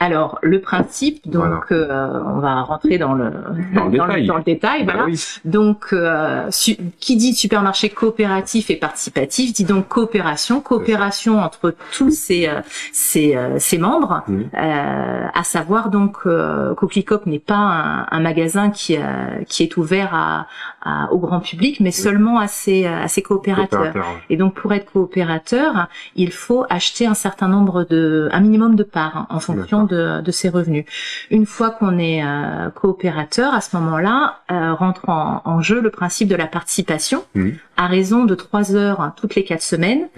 Alors, 0.00 0.40
le 0.42 0.60
principe, 0.60 1.28
donc, 1.30 1.70
euh, 1.70 2.20
on 2.26 2.40
va 2.40 2.62
rentrer 2.62 2.98
dans 2.98 3.14
le, 3.14 3.30
Dans 3.74 3.84
le 3.84 3.90
détail. 3.92 4.26
dans 4.26 4.36
le 4.36 4.42
détail, 4.42 4.84
Bah 4.84 4.94
voilà. 4.94 5.06
oui. 5.06 5.24
Donc, 5.44 5.92
euh, 5.92 6.46
su- 6.50 6.76
qui 6.98 7.14
dit 7.16 7.34
supermarché 7.34 7.88
coopératif 7.88 8.68
et 8.70 8.76
participatif 8.76 9.52
dit 9.52 9.64
donc 9.64 9.86
coopération, 9.86 10.60
coopération 10.60 11.38
entre 11.38 11.72
tous 11.96 12.10
ses, 12.10 12.48
euh, 12.48 12.62
ses, 12.92 13.36
euh, 13.36 13.60
ses 13.60 13.78
membres, 13.78 14.24
Mhm. 14.26 14.50
euh, 14.54 15.26
à 15.32 15.44
savoir 15.44 15.88
donc 15.90 16.16
euh, 16.26 16.74
Coquelicot 16.74 17.20
n'est 17.26 17.38
pas 17.38 17.54
un, 17.54 18.06
un 18.10 18.20
magasin 18.20 18.70
qui, 18.70 18.96
euh, 18.96 19.02
qui 19.46 19.62
est 19.62 19.76
ouvert 19.76 20.10
à, 20.14 20.46
à- 20.84 21.12
au 21.12 21.18
grand 21.18 21.40
public, 21.40 21.80
mais 21.80 21.90
seulement 21.92 22.38
à 22.38 22.46
ses, 22.48 22.86
à 22.86 23.08
ses 23.08 23.22
coopérateurs. 23.22 23.80
Coopérateur. 23.92 24.20
Et 24.30 24.36
donc 24.36 24.54
pour 24.54 24.72
être 24.72 24.90
coopérateur, 24.92 25.88
il 26.16 26.32
faut 26.32 26.64
acheter 26.70 27.06
un 27.06 27.14
certain 27.14 27.48
nombre 27.48 27.84
de, 27.88 28.28
un 28.32 28.40
minimum 28.40 28.74
de 28.76 28.82
parts 28.82 29.16
hein, 29.16 29.26
en 29.30 29.40
fonction 29.40 29.84
de, 29.84 30.20
de 30.20 30.30
ses 30.30 30.48
revenus. 30.48 30.84
Une 31.30 31.46
fois 31.46 31.70
qu'on 31.70 31.98
est 31.98 32.24
euh, 32.24 32.70
coopérateur, 32.70 33.54
à 33.54 33.60
ce 33.60 33.76
moment-là, 33.76 34.40
euh, 34.50 34.74
rentre 34.74 35.08
en, 35.08 35.42
en 35.44 35.60
jeu 35.60 35.80
le 35.80 35.90
principe 35.90 36.28
de 36.28 36.36
la 36.36 36.46
participation 36.46 37.24
Mhm. 37.34 37.54
à 37.76 37.86
raison 37.86 38.24
de 38.24 38.34
trois 38.34 38.74
heures 38.74 39.00
hein, 39.00 39.14
toutes 39.16 39.34
les 39.34 39.44
quatre 39.44 39.62
semaines 39.62 40.08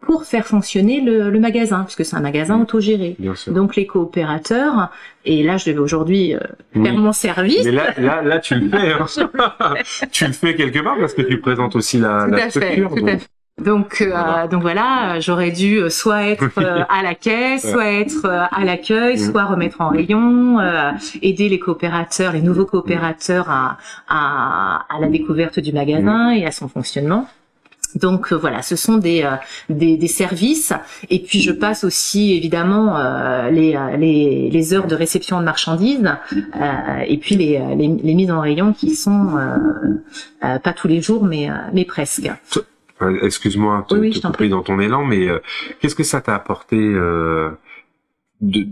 pour 0.00 0.24
faire 0.24 0.44
fonctionner 0.46 1.00
le, 1.00 1.30
le 1.30 1.40
magasin, 1.40 1.84
puisque 1.84 2.04
c'est 2.04 2.16
un 2.16 2.20
magasin 2.20 2.60
autogéré. 2.60 3.16
Donc 3.48 3.74
les 3.76 3.86
coopérateurs, 3.86 4.90
et 5.24 5.42
là 5.42 5.56
je 5.56 5.66
devais 5.70 5.78
aujourd'hui 5.78 6.34
euh, 6.34 6.38
Oui. 6.74 6.84
faire 6.84 6.94
mon 6.94 7.12
service. 7.12 7.64
Mais 7.64 7.70
là, 7.72 7.84
là, 7.98 8.22
là, 8.22 8.38
tu 8.38 8.54
le 8.56 8.68
fais. 8.68 8.92
hein. 8.92 9.74
tu 10.10 10.26
le 10.26 10.32
fais 10.32 10.54
quelque 10.54 10.78
part 10.80 10.96
parce 10.98 11.14
que 11.14 11.22
tu 11.22 11.38
présentes 11.40 11.76
aussi 11.76 11.98
la, 11.98 12.24
Tout 12.24 12.30
la 12.32 12.36
à 12.36 12.40
fait, 12.42 12.50
structure. 12.50 12.88
tout 12.90 12.96
à 12.96 13.00
donc- 13.00 13.20
fait. 13.20 13.28
Donc, 13.62 14.00
euh, 14.00 14.06
Voilà. 14.10 14.48
donc 14.48 14.62
voilà, 14.62 15.14
euh, 15.14 15.20
j'aurais 15.20 15.52
dû 15.52 15.76
euh, 15.78 15.88
soit 15.88 16.24
être 16.24 16.50
euh, 16.58 16.82
à 16.88 17.04
la 17.04 17.14
caisse, 17.14 17.70
soit 17.70 17.86
être 17.86 18.24
euh, 18.24 18.42
à 18.50 18.64
l'accueil, 18.64 19.16
soit 19.16 19.44
remettre 19.44 19.80
en 19.80 19.90
rayon, 19.90 20.58
euh, 20.58 20.90
aider 21.22 21.48
les 21.48 21.60
coopérateurs, 21.60 22.32
les 22.32 22.42
nouveaux 22.42 22.66
coopérateurs 22.66 23.48
à, 23.48 23.78
à, 24.08 24.84
à 24.92 24.98
la 25.00 25.06
découverte 25.06 25.60
du 25.60 25.72
magasin 25.72 26.32
et 26.32 26.44
à 26.44 26.50
son 26.50 26.66
fonctionnement. 26.66 27.28
Donc 27.94 28.32
euh, 28.32 28.36
voilà, 28.36 28.62
ce 28.62 28.76
sont 28.76 28.96
des, 28.96 29.22
euh, 29.22 29.36
des, 29.68 29.96
des 29.96 30.08
services. 30.08 30.72
Et 31.10 31.20
puis 31.20 31.40
je 31.40 31.52
passe 31.52 31.84
aussi 31.84 32.34
évidemment 32.34 32.96
euh, 32.96 33.50
les, 33.50 33.76
euh, 33.76 33.96
les, 33.96 34.50
les 34.50 34.74
heures 34.74 34.86
de 34.86 34.94
réception 34.94 35.38
de 35.40 35.44
marchandises 35.44 36.14
euh, 36.34 36.98
et 37.06 37.18
puis 37.18 37.36
les, 37.36 37.58
les, 37.76 37.88
les 37.88 38.14
mises 38.14 38.30
en 38.30 38.40
rayon 38.40 38.72
qui 38.72 38.94
sont 38.94 39.36
euh, 39.36 39.56
euh, 40.44 40.58
pas 40.58 40.72
tous 40.72 40.88
les 40.88 41.00
jours 41.00 41.24
mais, 41.24 41.48
mais 41.72 41.84
presque. 41.84 42.30
Excuse-moi 43.22 43.86
de 43.88 43.94
Oui, 43.96 44.08
oui, 44.12 44.20
te 44.20 44.26
couper 44.26 44.48
dans 44.48 44.62
ton 44.62 44.78
élan, 44.80 45.04
mais 45.04 45.28
euh, 45.28 45.40
qu'est-ce 45.80 45.94
que 45.94 46.04
ça 46.04 46.20
t'a 46.20 46.34
apporté 46.34 46.76
euh, 46.76 47.50
de 48.40 48.66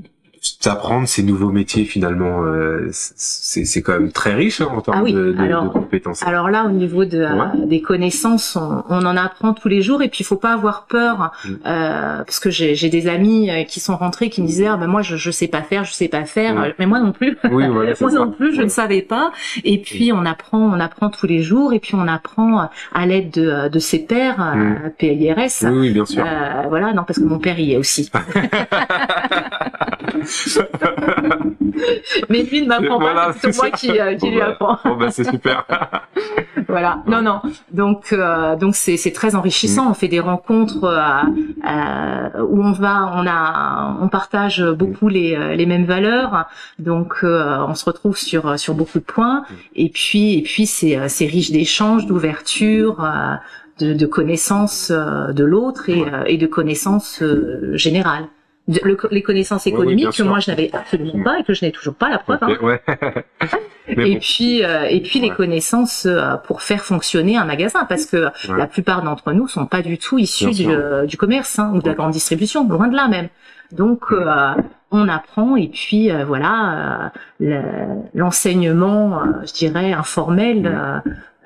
d'apprendre 0.64 1.06
ces 1.06 1.22
nouveaux 1.22 1.50
métiers 1.52 1.84
finalement 1.84 2.42
euh, 2.42 2.88
C'est 2.92 3.64
c'est 3.64 3.80
quand 3.82 3.92
même 3.92 4.10
très 4.10 4.34
riche 4.34 4.60
hein, 4.60 4.68
en 4.74 4.80
termes 4.80 4.96
Ah 4.98 5.02
oui, 5.04 5.12
de, 5.12 5.32
de- 5.32 5.38
alors- 5.40 5.64
de 5.64 5.68
compétences. 5.68 6.22
Alors 6.24 6.50
là, 6.50 6.64
au 6.64 6.70
niveau 6.70 7.04
de, 7.04 7.18
euh, 7.18 7.32
Ouais. 7.32 7.66
des 7.66 7.80
connaissances, 7.80 8.56
on, 8.56 8.82
on 8.88 9.06
en 9.06 9.16
apprend 9.16 9.54
tous 9.54 9.68
les 9.68 9.82
jours 9.82 10.02
et 10.02 10.08
puis 10.08 10.22
il 10.22 10.26
faut 10.26 10.36
pas 10.36 10.52
avoir 10.54 10.86
peur 10.86 11.30
Mm. 11.44 11.48
euh, 11.66 12.24
parce 12.24 12.40
que 12.40 12.50
j'ai 12.50 12.88
des 12.88 13.06
amis 13.08 13.50
euh, 13.50 13.62
qui 13.64 13.78
sont 13.80 13.96
rentrés 13.96 14.30
qui 14.30 14.42
me 14.42 14.46
disaient 14.46 14.66
ah 14.66 14.76
ben 14.76 14.86
moi 14.88 15.02
je 15.02 15.16
je 15.16 15.30
sais 15.30 15.48
pas 15.48 15.62
faire, 15.62 15.84
je 15.84 15.92
sais 15.92 16.08
pas 16.08 16.24
faire, 16.24 16.54
Mm. 16.56 16.62
Euh, 16.64 16.72
mais 16.78 16.86
moi 16.86 16.98
non 17.00 17.12
plus. 17.12 17.36
Oui, 17.50 17.66
voilà, 17.68 17.92
moi 18.00 18.10
ça. 18.10 18.18
non 18.18 18.32
plus, 18.32 18.52
je 18.52 18.58
Ouais. 18.58 18.64
ne 18.64 18.70
savais 18.70 19.02
pas. 19.02 19.30
Et 19.64 19.78
puis 19.80 20.12
on 20.12 20.24
apprend, 20.26 20.58
on 20.58 20.80
apprend 20.80 21.08
tous 21.10 21.26
les 21.26 21.42
jours 21.42 21.72
et 21.72 21.78
puis 21.78 21.94
on 21.94 22.08
apprend 22.08 22.62
euh, 22.62 22.66
à 22.94 23.06
l'aide 23.06 23.30
de, 23.30 23.68
de 23.68 23.78
ses 23.78 24.00
pairs 24.00 24.40
euh, 24.40 24.54
Mm. 24.56 24.90
PIRS. 24.98 25.70
Oui, 25.70 25.78
oui, 25.78 25.90
bien 25.92 26.04
sûr. 26.06 26.24
Euh, 26.26 26.62
voilà, 26.68 26.92
non 26.92 27.04
parce 27.06 27.18
que 27.20 27.24
mon 27.24 27.38
père 27.38 27.58
y 27.60 27.74
est 27.74 27.76
aussi. 27.76 28.10
mais 32.28 32.42
lui 32.42 32.62
ne 32.62 32.68
m'apprend 32.68 32.98
Voilà, 32.98 33.26
pas, 33.26 33.34
c'est 33.40 33.56
moi 33.56 33.70
qui, 33.70 33.98
euh, 33.98 34.14
qui 34.14 34.26
Bon, 34.26 34.30
lui 34.30 34.38
bah, 34.38 34.46
apprend. 34.48 34.78
Bon 34.84 34.96
bah 34.96 35.10
c'est 35.10 35.24
super. 35.24 35.64
Voilà. 36.68 37.02
Non, 37.06 37.20
non. 37.22 37.40
Donc, 37.72 38.12
euh, 38.12 38.56
donc 38.56 38.76
c'est 38.76 38.96
c'est 38.96 39.10
très 39.12 39.34
enrichissant. 39.34 39.90
On 39.90 39.94
fait 39.94 40.08
des 40.08 40.20
rencontres 40.20 40.84
euh, 40.84 41.22
euh, 41.68 42.42
où 42.48 42.62
on 42.62 42.72
va, 42.72 43.12
on 43.14 43.26
a, 43.26 43.98
on 44.00 44.08
partage 44.08 44.62
beaucoup 44.64 45.08
les 45.08 45.34
euh, 45.36 45.54
les 45.54 45.66
mêmes 45.66 45.84
valeurs. 45.84 46.46
Donc, 46.78 47.16
euh, 47.24 47.58
on 47.68 47.74
se 47.74 47.84
retrouve 47.84 48.16
sur 48.16 48.58
sur 48.58 48.74
beaucoup 48.74 48.98
de 49.00 49.04
points. 49.04 49.44
Et 49.74 49.90
puis, 49.90 50.38
et 50.38 50.42
puis 50.42 50.66
c'est 50.66 51.08
c'est 51.08 51.26
riche 51.26 51.50
d'échanges, 51.50 52.06
d'ouverture. 52.06 53.04
euh, 53.04 53.34
de, 53.78 53.94
de 53.94 54.06
connaissances 54.06 54.90
euh, 54.94 55.32
de 55.32 55.44
l'autre 55.44 55.88
et, 55.88 56.04
et 56.26 56.36
de 56.36 56.46
connaissances 56.46 57.22
euh, 57.22 57.70
générales. 57.74 58.26
De- 58.68 58.80
le- 58.84 58.96
les 59.10 59.22
connaissances 59.22 59.66
Oui, 59.66 59.72
oui, 59.72 59.78
économiques 59.82 60.16
que 60.16 60.22
moi 60.22 60.38
je 60.38 60.50
n'avais 60.50 60.70
absolument 60.72 61.22
pas 61.24 61.38
et 61.40 61.42
que 61.44 61.52
je 61.52 61.64
n'ai 61.64 61.72
toujours 61.72 61.94
pas 61.94 62.08
la 62.10 62.18
preuve. 62.18 62.38
hein. 62.42 62.56
Ouais. 62.62 62.80
Et 63.88 63.96
bon, 64.14 64.18
puis, 64.20 64.64
euh, 64.64 64.84
et 64.88 65.00
puis 65.00 65.18
les 65.18 65.30
connaissances 65.30 66.06
euh, 66.06 66.36
pour 66.46 66.62
faire 66.62 66.84
fonctionner 66.84 67.36
un 67.36 67.44
magasin, 67.44 67.84
parce 67.88 68.06
que 68.06 68.26
Ouais. 68.48 68.56
la 68.58 68.68
plupart 68.68 69.02
d'entre 69.02 69.32
nous 69.32 69.48
sont 69.48 69.66
pas 69.66 69.82
du 69.82 69.98
tout 69.98 70.18
issus 70.18 70.50
du, 70.52 70.70
euh, 70.70 71.04
du 71.04 71.16
commerce 71.16 71.58
hein, 71.58 71.72
ou 71.74 71.82
de 71.82 71.88
la 71.88 71.94
grande 71.94 72.12
distribution, 72.12 72.66
loin 72.68 72.86
de 72.86 72.94
là 72.94 73.08
même. 73.08 73.28
Donc, 73.72 74.04
euh, 74.12 74.52
on 74.92 75.08
apprend 75.08 75.56
et 75.56 75.66
puis 75.68 76.12
euh, 76.12 76.24
voilà, 76.24 77.10
euh, 77.10 77.18
le- 77.40 78.02
l'enseignement, 78.14 79.20
euh, 79.20 79.26
je 79.46 79.52
dirais 79.52 79.92
informel. 79.92 80.66
euh, 80.66 80.98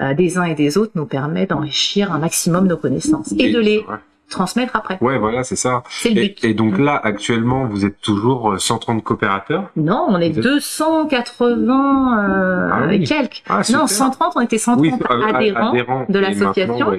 euh, 0.03 0.13
des 0.13 0.37
uns 0.37 0.45
et 0.45 0.55
des 0.55 0.77
autres 0.77 0.93
nous 0.95 1.07
permet 1.07 1.47
d'enrichir 1.47 2.13
un 2.13 2.19
maximum 2.19 2.67
nos 2.67 2.77
connaissances 2.77 3.33
et, 3.39 3.51
de 3.51 3.59
les. 3.59 3.83
Transmettre 4.31 4.75
après. 4.77 4.99
Ouais, 5.01 5.19
voilà, 5.19 5.45
c'est 5.45 5.57
ça. 5.57 5.83
C'est 5.89 6.11
le 6.11 6.23
Et, 6.23 6.29
but. 6.29 6.45
et 6.45 6.55
donc 6.55 6.79
là, 6.79 7.01
actuellement, 7.03 7.65
vous 7.67 7.85
êtes 7.85 8.01
toujours 8.01 8.53
euh, 8.53 8.59
130 8.59 9.03
coopérateurs 9.05 9.71
Non, 9.77 10.07
on 10.09 10.19
est 10.21 10.31
Vous 10.31 10.39
êtes- 10.41 10.45
280 10.45 12.19
euh, 12.29 12.71
Ah 12.73 12.81
oui. 12.89 13.05
quelques. 13.05 13.43
Ah, 13.49 13.59
non, 13.71 13.87
super. 13.87 13.89
130, 13.89 14.33
on 14.37 14.41
était 14.41 14.59
130 14.59 14.83
oui, 14.83 14.93
euh, 15.11 15.35
adhérents. 15.35 16.07
de 16.09 16.19
l'association. 16.19 16.89
ouais. 16.89 16.99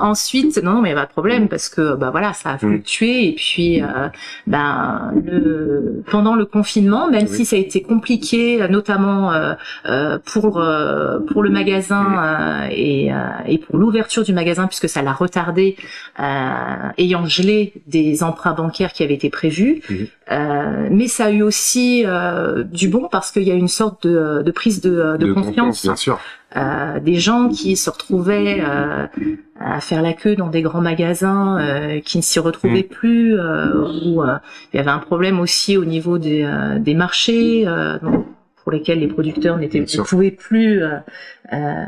Ensuite, 0.00 0.62
non, 0.62 0.74
non, 0.74 0.82
mais 0.82 0.90
il 0.90 0.94
n'y 0.94 0.98
a 0.98 1.02
pas 1.02 1.06
de 1.06 1.12
problème 1.12 1.48
parce 1.48 1.68
que 1.68 1.94
bah 1.96 2.10
voilà, 2.10 2.32
ça 2.32 2.50
a 2.50 2.54
Mm. 2.54 2.58
fluctué 2.58 3.28
et 3.28 3.34
puis 3.34 3.82
euh, 3.82 4.08
ben 4.46 5.12
le 5.24 6.02
pendant 6.10 6.34
le 6.34 6.44
confinement, 6.46 7.08
même 7.08 7.26
Oui. 7.28 7.36
si 7.36 7.44
ça 7.44 7.56
a 7.56 7.58
été 7.58 7.82
compliqué, 7.82 8.62
euh, 8.62 8.68
notamment 8.68 9.32
euh, 9.32 9.54
euh, 9.86 10.18
pour 10.32 10.58
euh, 10.58 11.18
pour 11.32 11.42
le 11.42 11.50
magasin 11.50 12.02
Mm. 12.02 12.18
euh, 12.18 12.68
et 12.70 13.12
euh, 13.12 13.16
et 13.46 13.58
pour 13.58 13.78
l'ouverture 13.78 14.22
du 14.24 14.32
magasin 14.32 14.66
puisque 14.66 14.88
ça 14.88 15.02
l'a 15.02 15.12
retardé, 15.12 15.76
euh, 16.20 16.67
ayant 16.98 17.26
gelé 17.26 17.72
des 17.86 18.22
emprunts 18.22 18.54
bancaires 18.54 18.92
qui 18.92 19.02
avaient 19.02 19.14
été 19.14 19.30
prévus. 19.30 19.82
Euh, 20.30 20.88
mais 20.90 21.08
ça 21.08 21.26
a 21.26 21.30
eu 21.30 21.42
aussi 21.42 22.04
euh, 22.06 22.62
du 22.64 22.88
bon 22.88 23.08
parce 23.10 23.30
qu'il 23.32 23.44
y 23.44 23.50
a 23.50 23.54
une 23.54 23.68
sorte 23.68 24.06
de, 24.06 24.42
de 24.42 24.50
prise 24.50 24.80
de, 24.80 25.16
de, 25.16 25.32
confiance 25.32 25.82
bien 25.82 25.96
sûr. 25.96 26.18
euh, 26.56 27.00
des 27.00 27.14
gens 27.14 27.48
qui 27.48 27.76
se 27.76 27.88
retrouvaient 27.90 28.58
euh, 28.60 29.06
à 29.58 29.80
faire 29.80 30.02
la 30.02 30.12
queue 30.12 30.36
dans 30.36 30.48
des 30.48 30.62
grands 30.62 30.80
magasins 30.82 31.58
euh, 31.60 32.00
qui 32.00 32.18
ne 32.18 32.22
s'y 32.22 32.38
retrouvaient 32.38 32.86
Mm. 32.90 32.94
plus 32.94 33.38
euh, 33.38 33.88
où 34.04 34.22
euh, 34.22 34.36
il 34.72 34.76
y 34.76 34.80
avait 34.80 34.90
un 34.90 34.98
problème 34.98 35.40
aussi 35.40 35.76
au 35.76 35.84
niveau 35.84 36.18
des, 36.18 36.42
euh, 36.44 36.78
des 36.78 36.94
marchés 36.94 37.64
euh, 37.66 37.98
pour 38.62 38.72
lesquels 38.72 39.00
les 39.00 39.08
producteurs 39.08 39.56
n'étaient 39.56 39.80
ne 39.80 40.02
pouvaient 40.02 40.30
plus 40.30 40.82
euh, 40.82 40.98
euh, 41.54 41.84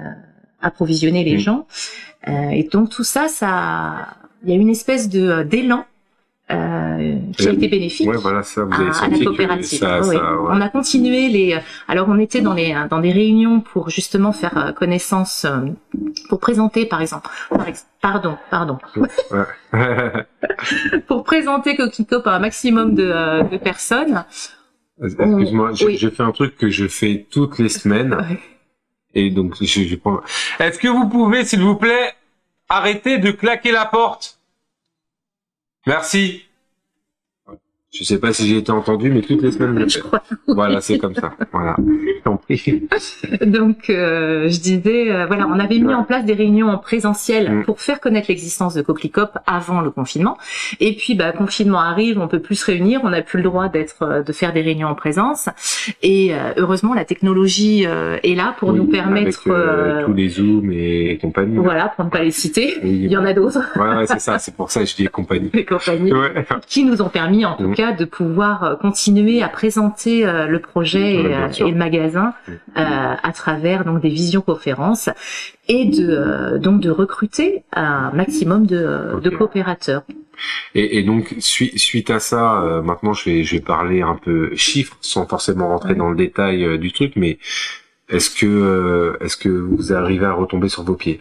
approvisionner 0.63 1.25
les 1.25 1.37
Mm. 1.37 1.41
gens 1.41 1.67
Euh, 2.29 2.51
et 2.51 2.65
donc 2.71 2.91
tout 2.91 3.03
ça 3.05 3.29
ça 3.29 4.09
il 4.45 4.51
y 4.51 4.53
a 4.53 4.57
une 4.57 4.71
espèce 4.71 5.09
de 5.09 5.43
d'élan 5.43 5.85
euh, 6.51 7.17
qui 7.37 7.47
a 7.47 7.51
Et- 7.53 7.55
été 7.55 7.69
bénéfique 7.69 8.09
Ouais, 8.09 8.17
voilà, 8.17 8.43
ça, 8.43 8.65
vous 8.65 8.73
à, 8.73 8.77
avez 8.81 8.89
à 8.91 8.93
senti 8.93 9.19
la 9.21 9.25
coopérative. 9.27 9.79
ça, 9.79 10.01
Oui, 10.01 10.09
oui. 10.11 10.17
ça, 10.17 10.35
ouais. 10.35 10.49
On 10.51 10.61
a 10.61 10.69
continué 10.69 11.29
les. 11.29 11.59
Alors 11.87 12.09
on 12.09 12.19
était 12.19 12.41
dans 12.41 12.55
les 12.55 12.75
dans 12.91 12.99
des 13.01 13.13
réunions 13.13 13.61
pour 13.61 13.89
justement 13.91 14.33
faire 14.33 14.57
euh, 14.59 14.73
connaissance, 14.73 15.45
euh, 15.45 15.69
pour 16.29 16.41
présenter 16.41 16.87
par 16.87 17.01
exemple. 17.03 17.29
par 17.51 17.69
ex- 17.69 17.87
Pardon, 18.03 18.37
pardon. 18.51 18.79
Ouais. 18.97 19.09
Pour 21.07 21.23
présenter 21.25 21.77
Coquicop 21.77 22.27
à 22.27 22.37
un 22.37 22.39
maximum 22.39 22.95
de, 22.95 23.03
euh, 23.05 23.43
de 23.43 23.59
personnes. 23.59 24.25
Excuse-moi, 25.03 25.73
j'ai 25.75 25.85
Oui. 25.87 25.97
j'ai 25.99 26.11
fait 26.11 26.23
un 26.23 26.33
truc 26.33 26.57
que 26.57 26.71
je 26.71 26.87
fais 26.89 27.27
toutes 27.31 27.59
les 27.59 27.69
semaines. 27.69 28.15
Ouais. 28.31 28.39
Et 29.13 29.31
donc, 29.31 29.57
je, 29.61 29.83
je 29.83 29.97
prends... 29.97 30.21
Est-ce 30.61 30.79
que 30.79 30.87
vous 30.87 31.09
pouvez, 31.09 31.45
s'il 31.45 31.61
vous 31.63 31.75
plaît, 31.75 32.13
arrêter 32.71 33.19
de 33.19 33.31
claquer 33.31 33.73
la 33.73 33.85
porte 33.85 34.39
Merci. 35.87 36.50
Je 37.93 38.05
sais 38.05 38.19
pas 38.21 38.33
si 38.33 38.47
j'ai 38.49 38.59
été 38.59 38.71
entendu, 38.71 39.11
mais 39.11 39.21
toutes 39.21 39.43
les 39.43 39.51
semaines, 39.51 39.75
je 39.77 39.83
le 39.83 39.89
Je 39.89 39.95
fais. 39.97 40.01
crois. 40.01 40.23
Voilà, 40.47 40.81
c'est 40.81 40.99
comme 40.99 41.15
ça. 41.17 41.33
Voilà. 41.53 41.75
Donc 43.47 43.91
euh, 43.91 44.49
je 44.49 44.61
disais, 44.61 45.11
euh, 45.11 45.27
voilà, 45.27 45.49
on 45.49 45.59
avait 45.59 45.79
mis 45.79 45.87
Ouais. 45.89 45.95
en 45.95 46.05
place 46.05 46.25
des 46.25 46.35
réunions 46.35 46.69
en 46.69 46.79
présentiel 46.79 47.51
Mm. 47.51 47.65
pour 47.65 47.81
faire 47.81 47.99
connaître 48.01 48.27
l'existence 48.29 48.75
de 48.75 48.83
Coquelicop 48.83 49.39
avant 49.47 49.81
le 49.81 49.91
confinement. 49.91 50.37
Et 50.79 50.95
puis, 50.95 51.15
bah, 51.17 51.33
confinement 51.33 51.81
arrive, 51.81 52.21
on 52.21 52.29
peut 52.29 52.39
plus 52.39 52.55
se 52.57 52.67
réunir, 52.67 53.01
on 53.03 53.11
n'a 53.11 53.23
plus 53.23 53.39
le 53.39 53.45
droit 53.45 53.69
d'être, 53.69 54.03
euh, 54.03 54.23
de 54.23 54.33
faire 54.33 54.53
des 54.53 54.61
réunions 54.61 54.87
en 54.89 54.95
présence. 54.95 55.49
Et 56.03 56.33
euh, 56.33 56.53
heureusement, 56.59 56.95
la 56.95 57.05
technologie 57.05 57.85
euh, 57.87 58.19
est 58.23 58.37
là 58.37 58.55
pour 58.59 58.69
Oui, 58.71 58.79
nous 58.79 58.87
permettre, 58.87 59.49
Avec 59.51 59.59
euh, 59.59 60.01
euh, 60.03 60.07
tous 60.07 60.13
les 60.13 60.29
Zooms 60.29 60.71
et 60.73 61.19
compagnie. 61.21 61.57
voilà, 61.57 61.89
pour 61.97 62.05
ne 62.05 62.11
pas 62.11 62.23
les 62.23 62.31
citer. 62.31 62.75
Oui, 62.85 63.01
Il 63.05 63.11
y 63.11 63.17
en 63.17 63.25
a 63.25 63.33
d'autres, 63.33 63.59
Ouais, 63.77 63.97
ouais, 63.97 64.07
c'est 64.07 64.21
ça. 64.21 64.39
C'est 64.39 64.55
pour 64.55 64.71
ça 64.71 64.81
que 64.81 64.87
je 64.87 64.95
dis 64.95 65.07
compagnie. 65.07 65.51
les 65.55 65.65
compagnies, 65.65 66.13
Ouais. 66.13 66.47
qui 66.69 66.85
nous 66.85 67.03
ont 67.03 67.09
permis, 67.09 67.45
en 67.45 67.57
tout 67.57 67.65
Mm. 67.71 67.75
Cas 67.81 67.93
de 67.93 68.05
pouvoir 68.05 68.55
euh, 68.65 68.75
continuer 68.87 69.43
à 69.43 69.49
présenter 69.49 70.27
euh, 70.27 70.47
le 70.47 70.59
projet 70.71 71.09
et, 71.15 71.27
euh, 71.35 71.49
et 71.67 71.71
le 71.71 71.77
magasin 71.87 72.29
à 72.75 73.33
travers 73.33 73.85
donc 73.85 73.99
des 74.01 74.09
visioconférences 74.21 75.09
et 75.69 75.85
de 75.99 76.59
donc 76.59 76.81
de 76.81 76.91
recruter 76.91 77.49
un 77.73 78.11
maximum 78.13 78.67
de, 78.67 79.29
coopérateurs. 79.39 80.03
Et, 80.75 80.99
et 80.99 81.03
donc 81.03 81.35
sui- 81.39 81.79
suite 81.79 82.11
à 82.11 82.19
ça, 82.19 82.63
euh, 82.63 82.83
maintenant 82.83 83.13
je 83.13 83.23
vais 83.29 83.45
je 83.45 83.53
vais 83.57 83.61
parler 83.77 84.01
un 84.03 84.17
peu 84.17 84.55
chiffres 84.57 84.97
sans 85.01 85.27
forcément 85.27 85.69
rentrer 85.69 85.91
Ouais. 85.91 85.97
dans 86.03 86.11
le 86.11 86.17
détail 86.17 86.65
euh, 86.65 86.79
du 86.79 86.91
truc, 86.93 87.13
mais 87.17 87.39
est-ce 88.09 88.31
que 88.31 88.47
euh, 88.47 89.17
est-ce 89.25 89.37
que 89.37 89.49
vous 89.51 89.93
arrivez 89.93 90.27
à 90.27 90.33
retomber 90.33 90.69
sur 90.69 90.83
vos 90.83 90.95
pieds? 91.03 91.21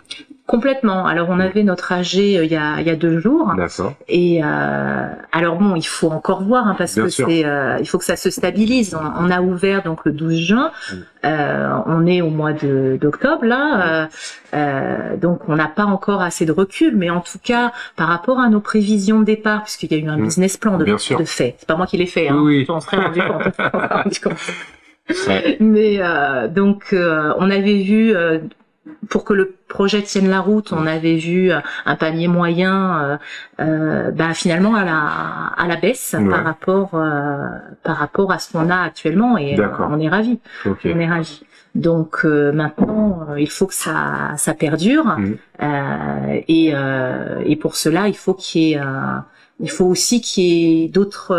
Complètement. 0.50 1.06
Alors 1.06 1.29
on 1.29 1.39
avait 1.39 1.62
notre 1.62 1.91
AG 1.91 2.15
euh, 2.18 2.44
il 2.44 2.51
y 2.51 2.56
a, 2.58 2.82
il 2.82 2.88
y 2.88 2.89
a 2.89 2.96
deux 2.96 3.20
jours. 3.20 3.53
D'accord. 3.56 3.94
Et 4.08 4.41
euh, 4.44 5.08
alors 5.32 5.58
bon, 5.58 5.75
il 5.75 5.86
faut 5.86 6.10
encore 6.10 6.44
voir 6.44 6.68
hein, 6.68 6.75
parce 6.75 6.96
Bien 6.96 7.03
que 7.03 7.10
c'est, 7.10 7.46
euh, 7.46 7.77
il 7.79 7.88
faut 7.88 8.00
que 8.00 8.03
ça 8.06 8.15
se 8.15 8.32
stabilise. 8.32 8.96
On, 8.96 9.25
on 9.27 9.29
a 9.29 9.41
ouvert 9.41 9.84
donc 9.84 10.06
le 10.06 10.12
12 10.12 10.39
juin. 10.39 10.72
Mm. 10.91 10.96
Euh, 11.25 11.70
on 11.86 12.06
est 12.08 12.22
au 12.22 12.29
mois 12.29 12.53
de 12.53 12.98
d'octobre 13.00 13.44
là, 13.46 14.03
euh, 14.03 14.08
euh, 14.56 15.18
donc 15.18 15.41
on 15.50 15.56
n'a 15.58 15.68
pas 15.68 15.84
encore 15.86 16.22
assez 16.22 16.46
de 16.46 16.51
recul. 16.51 16.96
Mais 16.98 17.10
en 17.10 17.20
tout 17.20 17.39
cas, 17.44 17.72
par 17.96 18.08
rapport 18.08 18.39
à 18.39 18.50
nos 18.50 18.62
prévisions 18.62 19.20
de 19.20 19.25
départ, 19.25 19.63
puisqu'il 19.63 19.91
y 19.91 19.96
a 19.96 19.98
eu 20.00 20.08
un 20.10 20.18
Mm. 20.18 20.24
business 20.24 20.58
plan 20.58 20.77
de, 20.77 20.84
Bien 20.86 20.98
sûr. 20.98 21.20
de 21.20 21.25
fait, 21.25 21.56
c'est 21.60 21.68
pas 21.68 21.75
moi 21.75 21.86
qui 21.86 21.98
l'ai 21.98 22.06
fait. 22.08 22.29
Hein, 22.29 22.39
Oui. 22.41 22.65
On 22.70 22.79
se 22.79 22.88
serait 22.88 22.98
rendu 23.06 23.20
compte. 23.22 23.53
on 23.74 23.77
rendu 24.03 24.20
compte. 24.20 24.38
Ouais. 25.27 25.58
Mais 25.60 25.98
euh, 26.00 26.48
donc 26.48 26.94
euh, 26.94 27.34
on 27.38 27.50
avait 27.50 27.79
vu 27.82 28.15
euh, 28.15 28.39
pour 29.09 29.24
que 29.24 29.33
le 29.33 29.55
projet 29.67 30.01
tienne 30.01 30.29
la 30.29 30.39
route, 30.39 30.71
on 30.74 30.86
avait 30.88 31.15
vu 31.17 31.51
euh, 31.51 31.59
un 31.86 31.95
panier 31.95 32.27
moyen, 32.27 33.00
euh, 33.01 33.17
euh, 33.59 34.12
bah, 34.12 34.33
finalement 34.33 34.75
à 34.75 34.83
la 34.86 34.98
à 35.57 35.67
la 35.67 35.75
baisse 35.75 36.15
Ouais. 36.17 36.29
par 36.29 36.43
rapport 36.43 36.91
euh, 36.95 37.48
par 37.83 37.98
rapport 37.98 38.31
à 38.31 38.39
ce 38.39 38.51
qu'on 38.51 38.69
a 38.69 38.81
actuellement 38.81 39.38
et 39.38 39.57
on 39.79 40.00
est 40.00 40.09
ravis, 40.09 40.39
Ok. 40.65 40.79
on 40.86 41.00
est 41.00 41.07
ravis. 41.09 41.43
Donc 41.75 42.21
euh, 42.25 42.51
maintenant, 42.51 43.27
euh, 43.29 43.39
il 43.39 43.50
faut 43.50 43.67
que 43.67 43.75
ça 43.75 44.31
ça 44.38 44.53
perdure 44.53 45.17
euh, 45.62 46.39
et 46.48 46.71
euh, 46.74 47.43
et 47.45 47.55
pour 47.57 47.75
cela, 47.75 48.07
il 48.07 48.15
faut 48.15 48.33
qu'il 48.33 48.62
y 48.62 48.74
ait 48.74 48.81
il 49.59 49.69
faut 49.69 49.86
aussi 49.86 50.21
qu'il 50.21 50.43
y 50.45 50.86
ait 50.86 50.88
d'autres 50.88 51.36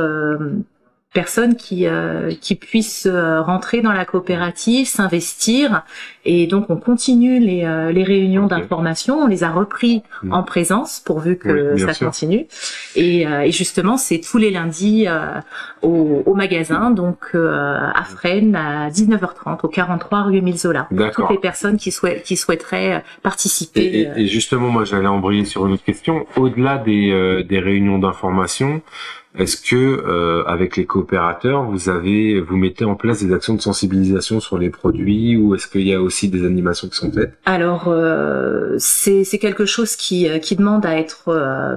personnes 1.12 1.56
qui 1.56 1.86
euh, 1.88 2.32
qui 2.40 2.54
puissent 2.54 3.08
rentrer 3.08 3.80
dans 3.80 3.92
la 3.92 4.04
coopérative, 4.04 4.86
s'investir 4.86 5.82
et 6.24 6.46
donc 6.46 6.68
on 6.70 6.76
continue 6.76 7.38
les 7.40 7.64
euh, 7.64 7.92
les 7.92 8.04
réunions 8.04 8.46
d'information, 8.46 9.18
on 9.20 9.26
les 9.26 9.42
a 9.44 9.50
repris 9.50 10.02
Mm. 10.22 10.32
en 10.34 10.42
présence 10.42 11.00
pourvu 11.00 11.36
que 11.38 11.74
Oui, 11.74 11.80
ça 11.80 11.94
sûr. 11.94 12.06
continue 12.08 12.46
et, 12.94 13.26
euh, 13.26 13.40
et 13.40 13.52
justement 13.52 13.96
c'est 13.96 14.20
tous 14.20 14.36
les 14.38 14.50
lundis 14.50 15.06
euh, 15.08 15.40
au, 15.82 16.22
au 16.26 16.34
magasin 16.34 16.90
donc 16.90 17.18
euh, 17.34 17.78
à 17.94 18.02
Fresnes 18.04 18.54
à 18.56 18.90
19h30 18.90 19.60
au 19.62 19.68
43 19.68 20.22
rue 20.24 20.36
Émile 20.36 20.58
Zola. 20.58 20.88
Toutes 21.14 21.30
les 21.30 21.38
personnes 21.38 21.76
qui 21.78 21.90
souhaitent 21.90 22.22
qui 22.22 22.36
souhaiteraient 22.36 22.94
euh, 22.96 22.98
participer. 23.22 23.80
Et, 23.80 24.00
et- 24.00 24.08
euh, 24.08 24.14
et 24.16 24.26
justement, 24.26 24.68
moi, 24.68 24.84
j'allais 24.84 25.06
embrayer 25.06 25.44
sur 25.44 25.66
une 25.66 25.72
autre 25.72 25.84
question. 25.84 26.26
Au-delà 26.36 26.76
des, 26.78 27.10
euh, 27.12 27.42
des 27.42 27.58
réunions 27.60 27.98
d'information, 27.98 28.82
est-ce 29.38 29.56
que 29.56 29.76
euh, 29.76 30.42
avec 30.46 30.76
les 30.76 30.84
coopérateurs, 30.86 31.62
vous 31.62 31.88
avez, 31.88 32.40
vous 32.40 32.56
mettez 32.56 32.84
en 32.84 32.96
place 32.96 33.22
des 33.24 33.32
actions 33.32 33.54
de 33.54 33.60
sensibilisation 33.60 34.40
sur 34.40 34.58
les 34.58 34.70
produits, 34.70 35.36
ou 35.36 35.54
est-ce 35.54 35.68
qu'il 35.68 35.86
y 35.86 35.94
a 35.94 36.02
aussi 36.02 36.09
des 36.28 36.44
animations 36.46 36.88
qui 36.88 36.96
sont 36.96 37.10
faites 37.12 37.32
Alors 37.46 37.84
euh, 37.88 38.74
c'est 38.78 39.24
quelque 39.40 39.64
chose 39.66 39.96
qui 39.96 40.28
euh, 40.28 40.38
qui 40.38 40.56
demande 40.56 40.84
à 40.86 40.96
être 40.98 41.28
euh, 41.28 41.76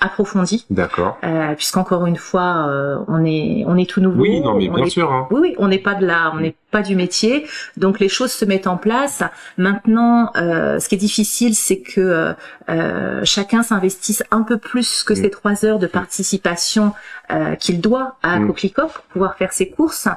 approfondi 0.00 0.66
D'accord. 0.70 1.18
euh, 1.24 1.54
puisqu'encore 1.54 2.06
une 2.06 2.16
fois 2.16 2.66
euh, 2.68 2.96
on 3.08 3.24
est 3.24 3.64
on 3.66 3.76
est 3.76 3.88
tout 3.88 4.00
nouveau. 4.00 4.22
Oui, 4.22 4.40
non, 4.40 4.56
mais 4.56 4.68
bien 4.68 4.84
est- 4.84 4.90
sûr. 4.90 5.12
Hein. 5.12 5.26
Oui, 5.30 5.40
oui, 5.42 5.54
on 5.58 5.68
n'est 5.68 5.78
pas 5.78 5.94
de 5.94 6.06
là, 6.06 6.32
on 6.34 6.40
n'est 6.40 6.54
pas 6.70 6.82
du 6.82 6.96
métier, 6.96 7.46
donc 7.76 8.00
les 8.00 8.08
choses 8.08 8.32
se 8.32 8.44
mettent 8.44 8.66
en 8.66 8.76
place. 8.76 9.22
Maintenant, 9.58 10.32
euh, 10.36 10.80
ce 10.80 10.88
qui 10.88 10.96
est 10.96 10.98
difficile, 10.98 11.54
c'est 11.54 11.78
que 11.80 12.34
chacun 13.24 13.62
s'investisse 13.62 14.24
un 14.30 14.42
peu 14.42 14.58
plus 14.58 15.04
que 15.04 15.12
Mm. 15.12 15.16
ces 15.16 15.30
trois 15.30 15.64
heures 15.64 15.78
de 15.78 15.86
participation 15.86 16.92
euh, 17.30 17.54
qu'il 17.54 17.80
doit 17.80 18.16
à 18.22 18.38
Mm. 18.40 18.48
Coquelicot 18.48 18.88
pour 18.88 19.02
pouvoir 19.04 19.36
faire 19.36 19.52
ses 19.52 19.68
courses. 19.70 20.08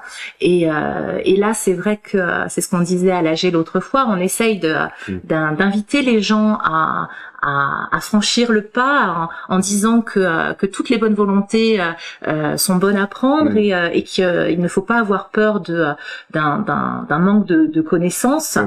Et, 0.41 0.63
et 0.63 1.35
là, 1.37 1.53
c'est 1.53 1.73
vrai 1.73 1.97
que 2.01 2.17
c'est 2.49 2.61
ce 2.61 2.69
qu'on 2.69 2.79
disait 2.81 3.11
à 3.11 3.21
l'autre 3.51 3.79
fois, 3.79 4.05
on 4.07 4.17
essaye 4.17 4.59
Mm. 5.07 5.17
d'inviter 5.55 6.01
les 6.01 6.21
gens 6.21 6.57
à, 6.63 7.09
à, 7.41 7.87
à 7.95 7.99
franchir 7.99 8.51
le 8.51 8.61
pas 8.63 9.29
en, 9.49 9.55
en 9.55 9.59
disant 9.59 10.01
que, 10.01 10.19
euh, 10.19 10.53
que 10.53 10.65
toutes 10.65 10.89
les 10.89 10.97
bonnes 10.97 11.13
volontés 11.13 11.79
euh, 11.79 11.91
euh, 12.27 12.57
sont 12.57 12.75
bonnes 12.75 12.97
à 12.97 13.07
prendre 13.07 13.51
Mm. 13.51 13.57
et, 13.57 13.73
et 13.93 14.03
qu'il 14.03 14.59
ne 14.59 14.67
faut 14.67 14.81
pas 14.81 14.99
avoir 14.99 15.29
peur 15.29 15.59
de 15.59 15.85
d'un 16.31 16.59
d'un 16.59 17.05
d'un 17.07 17.19
manque 17.19 17.45
de, 17.45 17.67
de 17.67 17.81
connaissances 17.81 18.57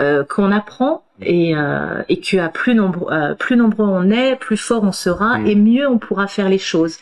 euh, 0.00 0.24
qu'on 0.24 0.52
apprend 0.52 1.02
et, 1.22 1.54
euh, 1.56 2.02
et 2.08 2.20
que 2.20 2.36
à 2.38 2.48
plus 2.48 2.74
nombreux 2.74 3.12
euh, 3.12 3.34
plus 3.34 3.56
nombreux 3.56 3.86
on 3.86 4.10
est, 4.10 4.36
plus 4.36 4.56
fort 4.56 4.82
on 4.84 4.92
sera 4.92 5.38
Mm. 5.38 5.46
et 5.46 5.54
mieux 5.54 5.88
on 5.88 5.98
pourra 5.98 6.26
faire 6.26 6.48
les 6.48 6.58
choses. 6.58 6.98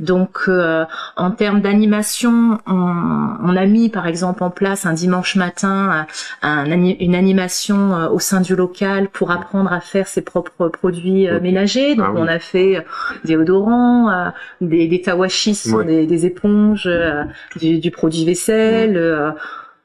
Donc 0.00 0.40
euh, 0.48 0.84
en 1.16 1.30
termes 1.30 1.60
d'animation, 1.60 2.58
on, 2.66 3.36
on 3.42 3.56
a 3.56 3.66
mis 3.66 3.88
par 3.88 4.06
exemple 4.06 4.42
en 4.44 4.50
place 4.50 4.86
un 4.86 4.92
dimanche 4.92 5.36
matin 5.36 6.06
euh, 6.42 6.46
un 6.46 6.64
une 6.72 7.14
animation 7.14 7.94
euh, 7.94 8.08
au 8.08 8.18
sein 8.18 8.40
du 8.40 8.56
local 8.56 9.08
pour 9.08 9.30
apprendre 9.30 9.72
à 9.72 9.80
faire 9.80 10.06
ses 10.08 10.22
propres 10.22 10.68
produits 10.68 11.28
euh, 11.28 11.40
ménagers. 11.40 11.94
Donc 11.94 12.06
Ah 12.08 12.12
oui. 12.14 12.20
on 12.22 12.26
a 12.28 12.38
fait 12.38 12.84
des 13.24 13.36
odorants, 13.36 14.10
euh, 14.10 14.28
des, 14.60 14.88
des 14.88 15.00
tawashi, 15.02 15.54
sont 15.54 15.76
Ouais. 15.76 15.84
des, 15.84 16.06
des 16.06 16.26
éponges, 16.26 16.86
euh, 16.86 17.24
du, 17.60 17.78
du 17.78 17.90
produit 17.90 18.24
vaisselle. 18.24 18.96
euh, 18.96 19.30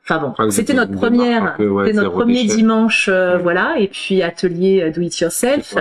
Enfin 0.10 0.20
bon, 0.20 0.34
Ah, 0.38 0.50
c'était 0.52 0.74
notre 0.74 0.94
première, 0.94 1.56
peu, 1.58 1.68
ouais, 1.68 1.92
notre 1.92 2.12
premier 2.12 2.44
déchet. 2.44 2.56
dimanche, 2.56 3.10
euh, 3.12 3.38
voilà, 3.38 3.76
et 3.78 3.88
puis 3.90 4.22
atelier 4.24 4.82
euh, 4.84 4.90
do 4.92 5.02
it 5.02 5.20
yourself. 5.20 5.76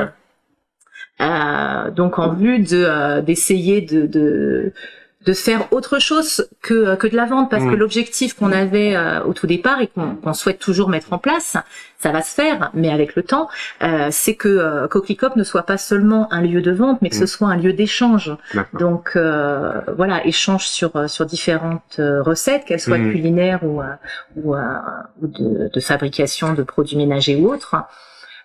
Euh, 1.21 1.91
donc 1.93 2.19
en 2.19 2.35
vue 2.35 2.59
de 2.59 2.77
euh, 2.85 3.23
d'essayer 3.23 3.81
de, 3.81 4.07
de 4.07 4.73
de 5.27 5.33
faire 5.33 5.73
autre 5.73 5.99
chose 5.99 6.49
que 6.63 6.95
que 6.95 7.07
de 7.09 7.17
la 7.17 7.27
vente 7.27 7.51
parce 7.51 7.65
Mm. 7.65 7.71
que 7.73 7.77
l'objectif 7.77 8.35
qu'on 8.35 8.53
avait 8.53 8.95
euh, 8.97 9.23
au 9.25 9.33
tout 9.33 9.47
départ 9.47 9.81
et 9.81 9.89
qu'on 9.89 10.33
souhaite 10.35 10.59
toujours 10.61 10.89
mettre 10.89 11.13
en 11.13 11.19
place, 11.19 11.57
ça 11.99 12.13
va 12.13 12.23
se 12.23 12.33
faire, 12.35 12.71
mais 12.75 12.91
avec 12.91 13.17
le 13.17 13.23
temps, 13.23 13.49
euh, 13.83 14.09
c'est 14.11 14.35
que 14.37 14.49
euh, 14.49 14.87
ne 15.37 15.43
soit 15.45 15.65
pas 15.65 15.79
seulement 15.79 16.33
un 16.33 16.43
lieu 16.43 16.63
de 16.63 16.71
vente, 16.71 17.03
mais 17.03 17.11
que 17.11 17.17
Mm. 17.17 17.19
ce 17.21 17.27
soit 17.27 17.49
un 17.49 17.57
lieu 17.57 17.73
d'échange. 17.73 18.37
Donc 18.79 19.13
euh, 19.17 19.81
voilà, 19.97 20.25
échange 20.27 20.67
sur 20.69 20.95
euh, 20.97 21.09
sur 21.09 21.27
différentes 21.27 21.97
euh, 21.99 22.23
recettes, 22.23 22.65
qu'elles 22.65 22.81
soient 22.81 22.99
Mhm. 22.99 23.13
culinaires 23.13 23.61
ou 23.65 23.81
euh, 23.83 23.87
ou, 24.37 24.55
euh, 24.55 24.61
ou 25.23 25.27
de, 25.27 25.71
de 25.73 25.81
fabrication 25.81 26.55
de 26.55 26.63
produits 26.63 26.97
ménagers 26.97 27.37
ou 27.37 27.53
autres. 27.53 27.75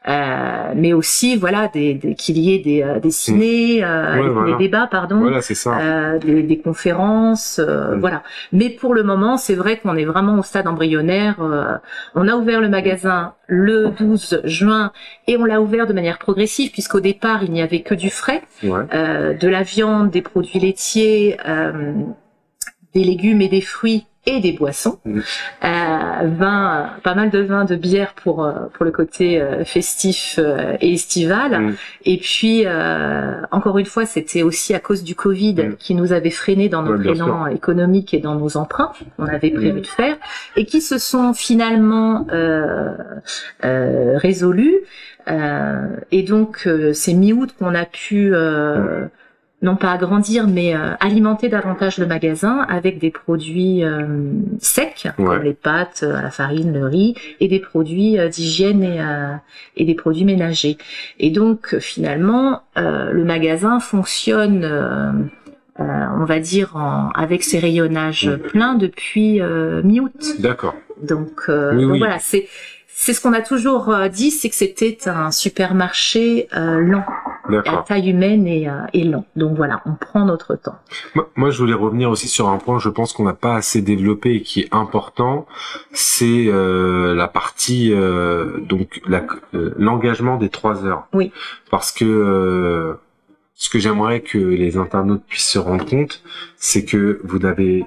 Euh, 0.08 0.74
mais 0.76 0.94
aussi 0.94 1.36
voilà 1.36 1.68
des, 1.68 1.94
des- 1.94 2.16
qu'il 2.16 2.40
y 2.40 2.56
ait 2.56 2.58
des, 2.58 2.82
euh, 2.82 3.00
des 3.00 3.12
ciné, 3.12 3.84
euh, 3.84 4.16
Ouais, 4.16 4.24
des, 4.24 4.30
voilà. 4.30 4.52
des 4.54 4.58
débats 4.58 4.88
pardon, 4.90 5.20
Voilà, 5.20 5.44
c'est 5.44 5.54
ça. 5.54 5.78
euh, 5.80 6.18
des, 6.18 6.42
des 6.42 6.58
conférences, 6.58 7.60
euh, 7.64 7.96
Mm. 7.96 8.00
voilà. 8.00 8.24
Mais 8.52 8.72
pour 8.72 8.96
le 8.96 9.04
moment, 9.04 9.38
c'est 9.38 9.54
vrai 9.54 9.78
qu'on 9.78 9.96
est 9.96 10.06
vraiment 10.06 10.40
au 10.40 10.42
stade 10.44 10.66
embryonnaire. 10.68 11.36
euh, 11.42 11.76
on 12.16 12.28
a 12.28 12.36
ouvert 12.36 12.62
le 12.62 12.70
magasin 12.70 13.36
le 13.46 13.90
12 13.90 14.42
juin 14.44 14.92
et 15.28 15.38
on 15.38 15.46
l'a 15.46 15.62
ouvert 15.62 15.86
de 15.86 15.94
manière 15.94 16.18
progressive 16.18 16.72
puisqu'au 16.72 17.00
départ 17.00 17.44
il 17.44 17.52
n'y 17.52 17.62
avait 17.62 17.82
que 17.82 17.94
du 17.94 18.10
frais, 18.10 18.42
Ouais. 18.64 18.80
euh, 18.96 19.34
de 19.36 19.48
la 19.48 19.62
viande, 19.62 20.10
des 20.10 20.24
produits 20.24 20.60
laitiers, 20.60 21.38
euh, 21.48 21.94
des 22.96 23.04
légumes 23.04 23.42
et 23.42 23.50
des 23.50 23.62
fruits 23.62 24.08
et 24.26 24.40
des 24.40 24.52
boissons, 24.54 25.00
Mm. 25.04 25.20
euh, 25.64 26.28
vin, 26.38 26.90
pas 27.04 27.16
mal 27.16 27.30
de 27.32 27.40
vin, 27.40 27.66
de 27.66 27.76
bière 27.76 28.14
pour 28.14 28.44
euh, 28.46 28.52
pour 28.74 28.86
le 28.86 28.92
côté 28.92 29.42
euh, 29.42 29.64
festif 29.66 30.36
euh, 30.38 30.78
et 30.80 30.94
estival. 30.94 31.60
Mm. 31.60 31.76
Et 32.06 32.18
puis 32.18 32.64
euh, 32.66 33.42
encore 33.52 33.78
une 33.80 33.86
fois, 33.86 34.06
c'était 34.06 34.44
aussi 34.44 34.74
à 34.76 34.80
cause 34.80 35.04
du 35.04 35.16
Covid 35.16 35.56
Mm. 35.56 35.76
qui 35.78 35.96
nous 35.96 36.14
avait 36.14 36.30
freiné 36.30 36.70
dans 36.70 36.84
Ouais, 36.84 36.90
notre 36.92 37.02
bien 37.02 37.14
élan 37.16 37.48
économique 37.48 38.14
et 38.14 38.20
dans 38.20 38.36
nos 38.36 38.58
emprunts 38.58 38.92
qu'on 39.18 39.26
avait 39.26 39.50
prévu 39.52 39.82
de 39.82 39.88
faire 39.88 40.18
et 40.56 40.66
qui 40.66 40.82
se 40.82 40.98
sont 40.98 41.34
finalement 41.34 42.28
euh, 42.32 42.92
euh, 43.66 44.18
résolus. 44.18 44.76
Euh, 45.30 45.88
et 46.12 46.24
donc 46.24 46.64
euh, 46.66 46.94
c'est 46.94 47.14
mi-août 47.14 47.52
qu'on 47.60 47.76
a 47.76 47.86
pu 47.86 48.34
euh, 48.34 49.06
non 49.62 49.76
pas 49.76 49.92
agrandir, 49.92 50.48
mais 50.48 50.76
euh, 50.76 50.94
alimenter 51.00 51.48
davantage 51.48 51.98
le 52.00 52.08
magasin 52.08 52.66
avec 52.68 52.98
des 53.00 53.12
produits 53.12 53.84
euh, 53.84 54.06
secs, 54.60 55.08
Ouais. 55.20 55.26
comme 55.26 55.44
les 55.44 55.54
pâtes, 55.54 56.02
euh, 56.04 56.20
la 56.22 56.32
farine, 56.32 56.74
le 56.74 56.86
riz, 56.88 57.14
et 57.40 57.48
des 57.48 57.60
produits 57.60 58.18
euh, 58.18 58.28
d'hygiène 58.28 58.84
et, 58.84 59.00
euh, 59.00 59.34
et 59.78 59.86
des 59.86 59.94
produits 59.96 60.26
ménagers. 60.26 60.78
Et 61.20 61.30
donc, 61.30 61.78
finalement, 61.80 62.62
euh, 62.78 63.12
le 63.12 63.24
magasin 63.24 63.80
fonctionne, 63.80 64.64
euh, 64.64 65.12
euh, 65.80 65.84
on 66.20 66.26
va 66.26 66.40
dire, 66.40 66.76
en- 66.76 67.10
avec 67.12 67.44
ses 67.44 67.60
rayonnages 67.60 68.28
Mhm. 68.28 68.38
pleins 68.40 68.76
depuis 68.76 69.42
euh, 69.42 69.82
mi-août. 69.84 70.36
D'accord. 70.40 70.76
Donc, 71.04 71.44
euh, 71.50 71.74
Oui, 71.76 71.84
donc 71.84 71.92
oui. 71.94 71.98
voilà, 72.00 72.18
c'est 72.20 72.48
c'est 73.04 73.14
ce 73.14 73.22
qu'on 73.22 73.34
a 73.34 73.42
toujours 73.42 73.90
euh, 73.90 74.10
dit, 74.10 74.30
c'est 74.30 74.50
que 74.50 74.56
c'était 74.56 74.98
un 75.08 75.32
supermarché 75.32 76.48
euh, 76.56 76.80
lent. 76.80 77.04
à 77.48 77.52
D'accord. 77.52 77.84
taille 77.86 78.12
humaine 78.12 78.46
et, 78.48 78.70
euh, 78.70 78.74
et 78.94 79.04
lent. 79.04 79.26
Donc 79.36 79.58
voilà, 79.58 79.82
on 79.88 79.94
prend 79.94 80.24
notre 80.26 80.56
temps. 80.56 80.78
Moi, 81.16 81.28
moi, 81.36 81.50
je 81.50 81.58
voulais 81.58 81.74
revenir 81.74 82.12
aussi 82.12 82.28
sur 82.28 82.48
un 82.50 82.58
point, 82.60 82.78
je 82.78 82.90
pense 82.90 83.12
qu'on 83.14 83.24
n'a 83.24 83.34
pas 83.34 83.56
assez 83.56 83.82
développé 83.82 84.36
et 84.36 84.42
qui 84.44 84.62
est 84.62 84.70
important, 84.72 85.48
c'est 85.92 86.46
euh, 86.48 87.16
la 87.16 87.28
partie 87.28 87.92
euh, 87.92 88.60
donc 88.62 89.02
la- 89.08 89.26
euh, 89.56 89.74
l'engagement 89.78 90.38
des 90.38 90.50
trois 90.50 90.86
heures. 90.86 91.08
Oui. 91.14 91.32
Parce 91.72 91.92
que 91.92 92.06
euh, 92.06 92.94
ce 93.56 93.70
que 93.72 93.80
j'aimerais 93.80 94.22
que 94.22 94.38
les 94.38 94.78
internautes 94.78 95.24
puissent 95.28 95.50
se 95.50 95.60
rendre 95.60 95.86
compte, 95.86 96.22
c'est 96.58 96.86
que 96.86 97.20
vous 97.24 97.40
n'avez 97.40 97.84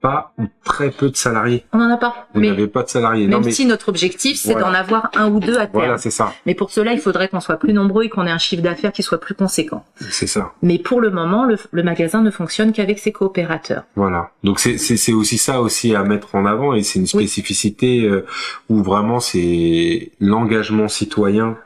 pas 0.00 0.32
ou 0.38 0.44
très 0.64 0.90
peu 0.90 1.10
de 1.10 1.16
salariés. 1.16 1.64
On 1.72 1.78
n'en 1.78 1.90
a 1.92 1.96
pas. 1.98 2.26
Vous 2.34 2.40
n'avez 2.40 2.66
pas 2.68 2.82
de 2.82 2.88
salariés. 2.88 3.26
même 3.26 3.38
non, 3.38 3.44
mais 3.44 3.50
si 3.52 3.66
notre 3.66 3.88
objectif, 3.90 4.38
c'est 4.38 4.52
Voilà. 4.52 4.66
d'en 4.68 4.74
avoir 4.74 5.10
un 5.14 5.30
ou 5.30 5.40
deux 5.40 5.54
à 5.58 5.66
terme. 5.66 5.70
voilà, 5.74 5.98
c'est 5.98 6.10
ça, 6.10 6.32
mais 6.46 6.54
pour 6.54 6.70
cela, 6.70 6.92
il 6.94 7.00
faudrait 7.00 7.28
qu'on 7.28 7.40
soit 7.40 7.56
plus 7.58 7.72
nombreux 7.74 8.04
et 8.04 8.08
qu'on 8.08 8.26
ait 8.26 8.30
un 8.30 8.38
chiffre 8.38 8.62
d'affaires 8.62 8.92
qui 8.92 9.02
soit 9.02 9.20
plus 9.20 9.34
conséquent. 9.34 9.84
c'est 10.10 10.26
ça. 10.26 10.52
Mais 10.62 10.78
pour 10.78 11.00
le 11.00 11.10
moment, 11.10 11.44
le, 11.44 11.56
le 11.70 11.82
magasin 11.82 12.22
ne 12.22 12.30
fonctionne 12.30 12.72
qu'avec 12.72 12.98
ses 12.98 13.12
coopérateurs. 13.12 13.82
Voilà. 13.96 14.30
Donc 14.42 14.58
c'est 14.58 15.12
aussi 15.12 15.36
ça 15.38 15.60
aussi 15.60 15.94
à 15.94 16.02
mettre 16.02 16.34
en 16.34 16.46
avant 16.46 16.74
et 16.74 16.82
c'est 16.82 16.98
une 16.98 17.06
spécificité 17.06 18.04
euh, 18.04 18.24
où 18.68 18.82
vraiment 18.82 19.20
c'est 19.20 20.12
l'engagement 20.20 20.88
citoyen 20.88 21.56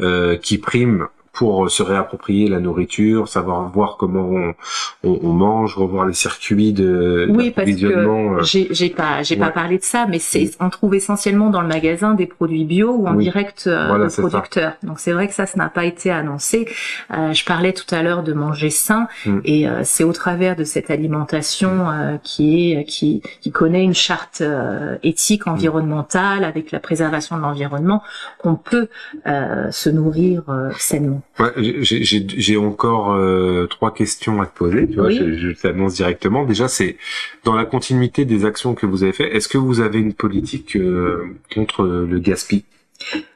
euh, 0.00 0.36
qui 0.36 0.56
prime 0.58 1.08
pour 1.32 1.70
se 1.70 1.82
réapproprier 1.82 2.48
la 2.48 2.60
nourriture, 2.60 3.26
savoir 3.28 3.68
voir 3.70 3.96
comment 3.98 4.28
on, 4.28 4.54
on, 5.02 5.18
on 5.22 5.32
mange, 5.32 5.76
revoir 5.76 6.06
les 6.06 6.12
circuits 6.12 6.72
de 6.72 7.26
Oui, 7.30 7.50
parce 7.50 7.70
que 7.70 7.86
euh, 7.86 8.42
j'ai 8.42 8.68
j'ai 8.70 8.90
pas 8.90 9.22
j'ai 9.22 9.36
pas 9.36 9.50
parlé 9.50 9.78
de 9.78 9.82
ça, 9.82 10.06
mais 10.08 10.18
c'est 10.18 10.50
on 10.60 10.68
trouve 10.68 10.94
essentiellement 10.94 11.48
dans 11.50 11.62
le 11.62 11.68
magasin 11.68 12.14
des 12.14 12.26
produits 12.26 12.64
bio 12.64 12.92
ou 12.92 13.06
en 13.06 13.16
Oui. 13.16 13.24
direct 13.24 13.64
euh, 13.66 13.86
Voilà, 13.88 14.06
de 14.08 14.12
producteurs. 14.12 14.74
Donc 14.82 15.00
c'est 15.00 15.12
vrai 15.12 15.26
que 15.26 15.34
ça, 15.34 15.46
ça 15.46 15.56
n'a 15.58 15.68
pas 15.70 15.84
été 15.84 16.10
annoncé. 16.10 16.68
Euh, 17.16 17.32
je 17.32 17.44
parlais 17.44 17.72
tout 17.72 17.92
à 17.94 18.02
l'heure 18.02 18.22
de 18.22 18.32
manger 18.32 18.70
sain, 18.70 19.06
Mm. 19.24 19.38
et 19.44 19.68
euh, 19.68 19.80
c'est 19.84 20.04
au 20.04 20.12
travers 20.12 20.54
de 20.56 20.64
cette 20.64 20.90
alimentation 20.90 21.90
euh, 21.90 22.16
qui 22.22 22.72
est 22.72 22.84
qui 22.84 23.22
qui 23.40 23.50
connaît 23.50 23.84
une 23.84 23.94
charte 23.94 24.40
euh, 24.42 24.96
éthique 25.02 25.46
environnementale 25.46 26.44
avec 26.44 26.72
la 26.72 26.80
préservation 26.80 27.36
de 27.36 27.42
l'environnement 27.42 28.02
qu'on 28.38 28.54
peut 28.56 28.88
euh, 29.26 29.70
se 29.70 29.88
nourrir 29.90 30.42
euh, 30.48 30.70
sainement. 30.78 31.21
Ouais, 31.38 31.50
j'ai- 31.56 32.56
encore 32.56 33.12
euh, 33.14 33.66
trois 33.66 33.92
questions 33.94 34.40
à 34.42 34.46
te 34.46 34.56
poser. 34.56 34.86
Tu 34.88 34.94
vois, 34.96 35.06
Oui. 35.06 35.16
je, 35.18 35.34
je 35.34 35.50
t'annonce 35.50 35.94
directement. 35.94 36.44
Déjà, 36.44 36.68
c'est 36.68 36.96
dans 37.44 37.54
la 37.54 37.64
continuité 37.64 38.24
des 38.24 38.44
actions 38.44 38.74
que 38.74 38.86
vous 38.86 39.02
avez 39.02 39.12
fait. 39.12 39.34
Est-ce 39.34 39.48
que 39.48 39.58
vous 39.58 39.80
avez 39.80 39.98
une 39.98 40.12
politique 40.14 40.76
euh, 40.76 41.24
contre 41.54 41.84
le 41.84 42.18
gaspillage? 42.18 42.64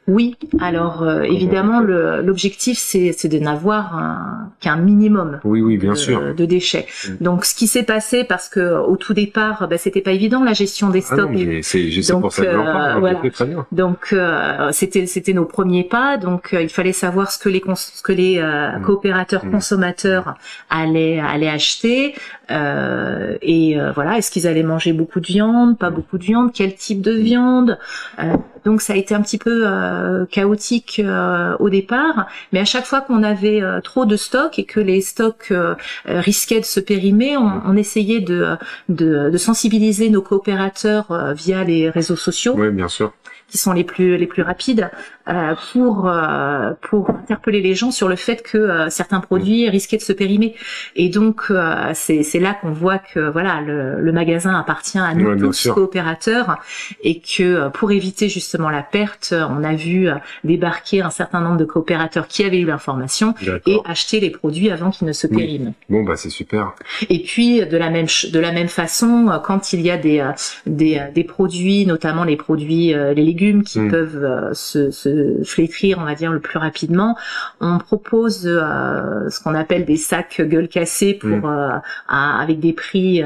Oui, 0.09 0.37
alors 0.61 1.03
euh, 1.03 1.23
évidemment 1.23 1.81
l'objectif 1.81 2.79
c'est 2.79 3.27
de 3.29 3.39
n'avoir 3.39 3.97
un- 3.99 4.51
qu'un 4.61 4.77
minimum 4.77 5.41
Oui, 5.45 5.61
oui, 5.61 5.79
bien 5.79 5.93
de, 5.93 5.97
sûr. 5.97 6.35
de 6.35 6.45
déchets. 6.45 6.87
Mm. 7.09 7.25
Donc 7.25 7.45
ce 7.45 7.55
qui 7.55 7.67
s'est 7.67 7.83
passé 7.83 8.23
parce 8.25 8.49
que 8.49 8.79
au 8.79 8.97
tout 8.97 9.15
départ, 9.15 9.67
bah, 9.69 9.79
c'était 9.79 10.01
pas 10.01 10.13
évident 10.13 10.45
la 10.45 10.53
gestion 10.53 10.91
des 10.91 11.03
Ah 11.11 11.17
non, 11.17 11.23
stocks. 11.33 11.65
c'est 11.65 12.13
pour 12.21 12.33
ça 12.33 12.43
que 12.43 12.49
euh, 12.49 12.63
parle. 12.65 13.01
voilà. 13.01 13.19
ok, 13.19 13.33
très 13.33 13.47
bien. 13.47 13.67
Donc 13.73 14.09
euh, 14.13 14.69
c'était 14.73 15.07
c'était 15.07 15.33
nos 15.33 15.45
premiers 15.45 15.85
pas. 15.85 16.17
Donc 16.19 16.55
euh, 16.55 16.63
il 16.63 16.69
fallait 16.69 16.93
savoir 16.93 17.33
ce 17.33 17.39
que 17.39 17.49
les 17.49 17.63
ce 17.75 18.03
que 18.03 18.13
les 18.13 18.39
euh, 18.39 18.79
Mm. 18.79 18.83
coopérateurs 18.83 19.45
Mm. 19.45 19.51
consommateurs 19.51 20.35
allaient 20.71 21.19
allaient 21.21 21.49
acheter 21.49 22.15
euh, 22.53 23.37
et 23.43 23.79
euh, 23.81 23.91
voilà 23.93 24.19
est-ce 24.19 24.31
qu'ils 24.31 24.47
allaient 24.47 24.63
manger 24.63 24.93
beaucoup 24.93 25.21
de 25.21 25.27
viande, 25.27 25.77
pas 25.79 25.91
beaucoup 25.91 26.17
de 26.19 26.23
viande, 26.25 26.51
quel 26.55 26.75
type 26.75 27.01
de 27.01 27.13
viande. 27.13 27.79
Euh, 28.21 28.35
donc 28.65 28.81
ça 28.83 28.93
a 28.95 28.97
été 28.97 29.15
un 29.15 29.23
petit 29.23 29.39
peu 29.39 29.63
euh, 29.67 29.96
chaotique 30.31 31.01
euh, 31.05 31.57
au 31.59 31.69
départ, 31.71 32.27
mais 32.53 32.61
à 32.61 32.65
chaque 32.65 32.85
fois 32.87 33.01
qu'on 33.01 33.23
avait 33.23 33.63
euh, 33.63 33.81
trop 33.81 34.07
de 34.07 34.17
stocks 34.17 34.59
et 34.59 34.65
que 34.65 34.81
les 34.81 35.01
stocks 35.01 35.49
euh, 35.51 35.75
euh, 36.09 36.21
risquaient 36.21 36.61
de 36.61 36.65
se 36.65 36.81
périmer, 36.81 37.37
on, 37.37 37.63
on 37.65 37.77
essayait 37.77 38.21
de, 38.21 38.57
de, 38.89 39.31
de 39.31 39.39
sensibiliser 39.39 40.11
nos 40.11 40.23
coopérateurs 40.23 41.11
euh, 41.11 41.33
via 41.33 41.65
les 41.65 41.91
réseaux 41.91 42.17
sociaux 42.17 42.55
Oui, 42.57 42.71
bien 42.71 42.89
sûr. 42.89 43.13
Qui 43.49 43.59
sont 43.59 43.73
les 43.73 43.85
plus 43.85 44.17
les 44.17 44.27
plus 44.27 44.43
rapides 44.43 44.91
euh, 45.29 45.55
pour 45.73 46.09
euh, 46.09 46.73
pour 46.83 47.11
interpeller 47.11 47.61
les 47.61 47.75
gens 47.75 47.91
sur 47.91 48.09
le 48.09 48.17
fait 48.17 48.43
que 48.43 48.59
euh, 48.59 48.89
certains 48.91 49.21
produits 49.21 49.69
risquaient 49.69 49.97
de 49.99 50.03
se 50.03 50.13
périmer 50.13 50.55
et 50.97 51.09
donc 51.09 51.45
euh, 51.51 51.91
c'est 51.95 52.23
c'est 52.23 52.39
là 52.41 52.55
qu'on 52.61 52.71
voit 52.73 52.99
que 52.99 53.21
voilà 53.31 53.61
le, 53.61 54.01
le 54.01 54.13
magasin 54.13 54.59
appartient 54.59 54.99
à 54.99 55.15
nous 55.15 55.27
Ouais, 55.31 55.37
tous 55.37 55.69
coopérateurs 55.75 56.59
et 57.03 57.21
que 57.21 57.43
euh, 57.43 57.69
pour 57.71 57.91
éviter 57.93 58.29
justement 58.29 58.69
la 58.71 58.83
perte 58.83 59.33
on 59.33 59.63
a 59.65 59.75
vu 59.75 60.09
euh, 60.09 60.15
débarquer 60.45 61.03
un 61.03 61.11
certain 61.11 61.41
nombre 61.41 61.57
de 61.57 61.65
coopérateurs 61.65 62.29
qui 62.29 62.45
avaient 62.45 62.61
eu 62.61 62.67
l'information 62.67 63.35
et 63.67 63.79
acheter 63.85 64.21
les 64.21 64.31
produits 64.31 64.71
avant 64.71 64.91
qu'ils 64.91 65.07
ne 65.07 65.13
se 65.13 65.27
Oui. 65.27 65.37
périment. 65.37 65.75
Bon, 65.89 66.03
bah 66.05 66.17
c'est 66.17 66.31
super. 66.31 66.73
Et 67.11 67.23
puis 67.23 67.65
de 67.67 67.77
la 67.77 67.91
même 67.91 68.07
de 68.33 68.39
la 68.39 68.53
même 68.53 68.69
façon, 68.69 69.41
quand 69.45 69.73
il 69.73 69.81
y 69.83 69.91
a 69.91 69.97
des 69.97 70.25
des, 70.67 71.01
des 71.15 71.25
produits, 71.25 71.87
notamment 71.87 72.25
les 72.25 72.37
produits 72.37 72.89
les 72.95 73.15
légumes 73.15 73.36
qui 73.63 73.81
Mm. 73.81 73.91
peuvent 73.91 74.25
euh, 74.25 74.55
se, 74.55 74.91
se 74.91 75.43
flétrir, 75.45 75.99
on 75.99 76.05
va 76.05 76.15
dire 76.15 76.33
le 76.33 76.41
plus 76.41 76.59
rapidement, 76.59 77.17
on 77.61 77.79
propose 77.79 78.43
euh, 78.47 79.29
ce 79.31 79.43
qu'on 79.43 79.55
appelle 79.55 79.85
des 79.85 79.97
sacs 79.97 80.41
gueule 80.41 80.69
cassée 80.69 81.15
pour 81.15 81.31
Mm. 81.31 81.45
euh, 81.45 81.69
à- 82.09 82.41
avec 82.41 82.61
des 82.61 82.73
prix 82.73 83.23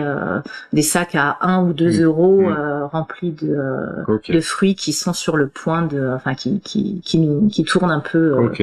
des 0.72 0.82
sacs 0.82 1.14
à 1.14 1.38
1 1.40 1.62
ou 1.64 1.72
2 1.72 2.00
Mm. 2.00 2.02
euros 2.04 2.42
remplis 2.92 3.32
de 3.32 4.40
fruits 4.40 4.74
qui 4.74 4.92
sont 4.92 5.12
sur 5.12 5.36
le 5.36 5.46
point 5.48 5.82
de 5.82 6.10
enfin 6.14 6.34
qui 6.34 6.60
qui 6.60 7.00
qui, 7.04 7.28
qui 7.52 7.64
tournent 7.64 7.90
un 7.90 8.00
peu 8.00 8.18
euh, 8.34 8.46
Ok. 8.46 8.62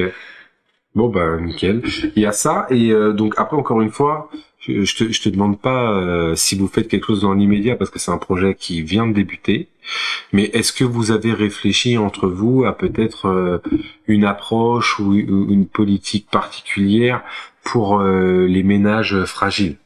Bon 0.96 1.10
bah 1.10 1.38
nickel. 1.40 1.84
Il 2.16 2.24
y 2.24 2.26
a 2.26 2.32
ça 2.32 2.66
et 2.70 2.92
euh, 2.92 3.14
donc 3.14 3.36
après 3.38 3.56
encore 3.56 3.82
une 3.82 3.92
fois, 3.92 4.30
je, 4.68 4.96
te 4.96 5.24
te 5.24 5.30
demande 5.30 5.60
pas 5.60 5.92
euh, 5.92 6.36
si 6.36 6.58
vous 6.58 6.68
faites 6.68 6.88
quelque 6.88 7.08
chose 7.08 7.22
dans 7.22 7.34
l'immédiat 7.34 7.76
parce 7.76 7.90
que 7.90 8.00
c'est 8.00 8.12
un 8.12 8.18
projet 8.18 8.56
qui 8.56 8.82
vient 8.82 9.08
de 9.08 9.14
débuter. 9.14 9.68
Mais 10.34 10.46
est-ce 10.54 10.74
que 10.74 10.84
vous 10.84 11.12
avez 11.12 11.34
réfléchi 11.34 11.98
entre 11.98 12.28
vous 12.28 12.66
à 12.66 12.78
peut-être 12.78 13.28
euh, 13.28 13.60
une 14.08 14.26
approche 14.26 15.00
ou 15.00 15.14
ou 15.14 15.52
une 15.52 15.68
politique 15.68 16.28
particulière 16.30 17.24
pour 17.64 18.00
euh, 18.02 18.46
les 18.48 18.64
ménages 18.64 19.24
fragiles? 19.26 19.78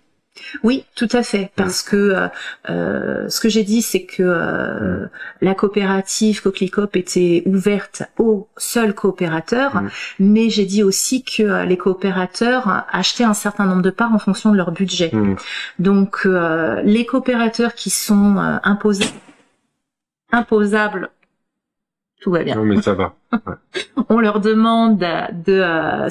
Oui, 0.64 0.86
tout 0.96 1.10
à 1.12 1.24
fait, 1.24 1.52
parce 1.56 1.84
que 1.84 1.96
euh, 1.96 2.28
euh, 2.70 3.30
ce 3.30 3.40
que 3.42 3.50
j'ai 3.50 3.64
dit, 3.64 3.82
c'est 3.82 4.04
que 4.04 4.24
euh, 4.24 5.06
la 5.42 5.56
coopérative 5.56 6.42
Coquelicop 6.42 6.96
était 6.96 7.44
ouverte 7.46 8.04
aux 8.18 8.48
seuls 8.58 8.94
coopérateurs, 8.94 9.82
Mm. 9.82 9.90
mais 10.20 10.50
j'ai 10.50 10.66
dit 10.66 10.84
aussi 10.84 11.24
que 11.24 11.44
euh, 11.44 11.66
les 11.66 11.78
coopérateurs 11.78 12.86
achetaient 12.92 13.24
un 13.24 13.34
certain 13.34 13.66
nombre 13.66 13.82
de 13.82 13.90
parts 13.90 14.14
en 14.14 14.20
fonction 14.20 14.52
de 14.52 14.58
leur 14.58 14.72
budget. 14.72 15.10
Hmm. 15.14 15.36
Donc, 15.80 16.22
euh, 16.26 16.82
les 16.84 17.06
coopérateurs 17.06 17.74
qui 17.76 17.90
sont 17.90 18.38
euh, 18.38 18.58
imposables, 18.64 19.12
tout 22.22 22.32
va 22.32 22.44
bien 22.44 22.56
Non 22.56 22.66
mais 22.66 22.82
ça 22.82 22.94
va. 22.94 23.16
on 24.10 24.20
leur 24.20 24.40
demande 24.42 24.98
de 24.98 25.06
euh, 25.48 26.08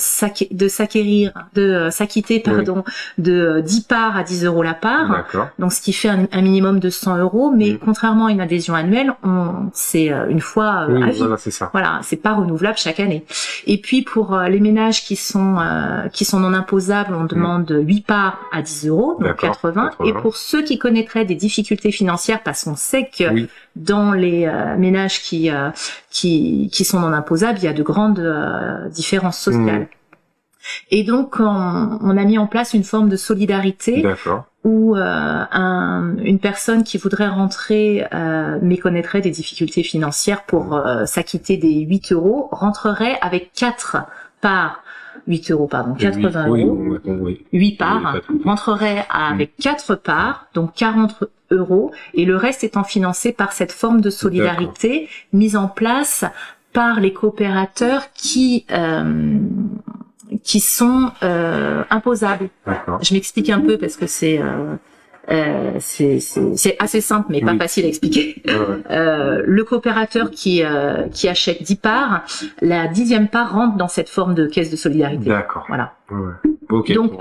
de 0.50 0.68
s'acquérir, 0.68 1.32
de 1.54 1.62
euh, 1.62 1.90
s'acquitter, 1.90 2.40
pardon, 2.40 2.84
de 3.18 3.32
euh, 3.32 3.60
10 3.60 3.82
parts 3.82 4.16
à 4.16 4.22
10 4.22 4.44
euros 4.46 4.62
la 4.62 4.74
part. 4.74 5.10
D'accord. 5.10 5.48
Donc, 5.58 5.72
ce 5.72 5.80
qui 5.80 5.92
fait 5.92 6.08
un, 6.08 6.26
un 6.32 6.42
minimum 6.42 6.80
de 6.80 6.90
100 6.90 7.18
euros, 7.18 7.50
mais 7.54 7.72
Mm. 7.72 7.78
contrairement 7.84 8.26
à 8.26 8.30
une 8.32 8.40
adhésion 8.40 8.74
annuelle, 8.74 9.12
on, 9.22 9.70
c'est 9.72 10.10
euh, 10.12 10.28
une 10.28 10.40
fois 10.40 10.86
euh, 10.88 10.94
Oui, 10.96 11.02
à 11.02 11.10
vie. 11.10 11.18
voilà, 11.18 11.36
c'est 11.36 11.50
ça. 11.50 11.68
Voilà, 11.72 12.00
c'est 12.02 12.16
pas 12.16 12.32
renouvelable 12.34 12.78
chaque 12.78 13.00
année. 13.00 13.24
Et 13.66 13.78
puis 13.78 14.02
pour 14.02 14.34
euh, 14.34 14.48
les 14.48 14.60
ménages 14.60 15.04
qui 15.04 15.16
sont 15.16 15.56
euh, 15.58 16.08
qui 16.08 16.24
sont 16.24 16.40
non 16.40 16.54
imposables, 16.54 17.14
on 17.14 17.24
demande 17.24 17.70
8 17.70 18.06
parts 18.06 18.38
à 18.52 18.62
10 18.62 18.88
euros, 18.88 19.16
donc 19.20 19.20
Mm. 19.20 19.24
D'accord, 19.30 19.50
80. 19.60 19.90
80. 19.98 20.04
Et 20.08 20.12
pour 20.14 20.36
ceux 20.36 20.62
qui 20.62 20.78
connaîtraient 20.78 21.24
des 21.24 21.34
difficultés 21.34 21.92
financières, 21.92 22.42
parce 22.42 22.64
qu'on 22.64 22.76
sait 22.76 23.08
que 23.16 23.32
Oui. 23.32 23.48
Dans 23.76 24.12
les 24.12 24.46
euh, 24.46 24.76
ménages 24.76 25.22
qui 25.22 25.50
euh, 25.50 25.70
qui 26.10 26.68
qui 26.72 26.84
sont 26.84 27.00
non 27.00 27.12
imposables, 27.12 27.58
il 27.58 27.64
y 27.64 27.68
a 27.68 27.72
de 27.72 27.82
grandes 27.82 28.18
euh, 28.20 28.88
différences 28.88 29.38
sociales. 29.38 29.82
Mm. 29.82 29.86
Et 30.90 31.04
donc 31.04 31.36
on, 31.40 31.98
on 32.02 32.16
a 32.18 32.24
mis 32.24 32.36
en 32.36 32.46
place 32.46 32.74
une 32.74 32.84
forme 32.84 33.08
de 33.08 33.16
solidarité 33.16 34.02
où 34.62 34.94
euh, 34.94 35.00
un- 35.50 36.16
une 36.18 36.38
personne 36.38 36.84
qui 36.84 36.98
voudrait 36.98 37.28
rentrer 37.28 38.06
euh, 38.12 38.58
mais 38.60 38.76
connaîtrait 38.76 39.22
des 39.22 39.30
difficultés 39.30 39.82
financières 39.82 40.42
pour 40.44 40.76
euh, 40.76 41.06
s'acquitter 41.06 41.56
des 41.56 41.80
8 41.80 42.12
euros 42.12 42.48
rentrerait 42.52 43.16
avec 43.22 43.52
4 43.54 43.96
parts 44.40 44.82
8 45.26 45.50
euros 45.50 45.66
pardon 45.66 45.94
80 45.94 46.48
oui, 46.48 46.62
euros. 46.62 46.76
oui, 46.78 46.98
oui, 47.04 47.16
oui. 47.20 47.46
8 47.52 47.58
Oui, 47.58 47.76
parts 47.76 48.16
rentrerait 48.44 49.06
avec 49.10 49.56
4 49.56 49.94
parts 49.96 50.46
donc 50.54 50.74
40 50.74 51.24
euros 51.50 51.92
et 52.14 52.24
le 52.24 52.36
reste 52.36 52.64
étant 52.64 52.84
financé 52.84 53.32
par 53.32 53.52
cette 53.52 53.72
forme 53.72 54.00
de 54.00 54.10
solidarité 54.10 55.08
mise 55.32 55.56
en 55.56 55.68
place 55.68 56.24
par 56.72 57.00
les 57.00 57.12
coopérateurs 57.12 58.12
qui 58.14 58.64
euh, 58.70 59.38
qui 60.44 60.60
sont 60.60 61.10
euh, 61.22 61.82
imposables. 61.90 62.48
Je 63.02 63.14
m'explique 63.14 63.50
un 63.50 63.60
peu 63.60 63.78
parce 63.78 63.96
que 63.96 64.06
c'est 64.06 64.40
euh, 64.40 64.76
Euh, 65.32 65.72
c'est 65.78 66.76
assez 66.78 67.00
simple, 67.00 67.26
mais 67.30 67.40
pas 67.40 67.52
Oui. 67.52 67.58
facile 67.58 67.84
à 67.84 67.88
expliquer. 67.88 68.42
Ouais, 68.46 68.52
ouais. 68.54 68.64
Euh, 68.90 69.42
le 69.46 69.62
coopérateur 69.64 70.30
qui, 70.30 70.62
euh, 70.64 71.06
qui 71.12 71.28
achète 71.28 71.62
10 71.62 71.76
parts, 71.76 72.22
la 72.60 72.88
dixième 72.88 73.28
part 73.28 73.52
rentre 73.52 73.76
dans 73.76 73.88
cette 73.88 74.08
forme 74.08 74.34
de 74.34 74.46
caisse 74.46 74.70
de 74.70 74.76
solidarité. 74.76 75.28
D'accord. 75.28 75.64
Voilà. 75.68 75.94
Ouais, 76.10 76.18
ouais. 76.18 76.50
Ok. 76.70 76.92
Donc. 76.92 77.12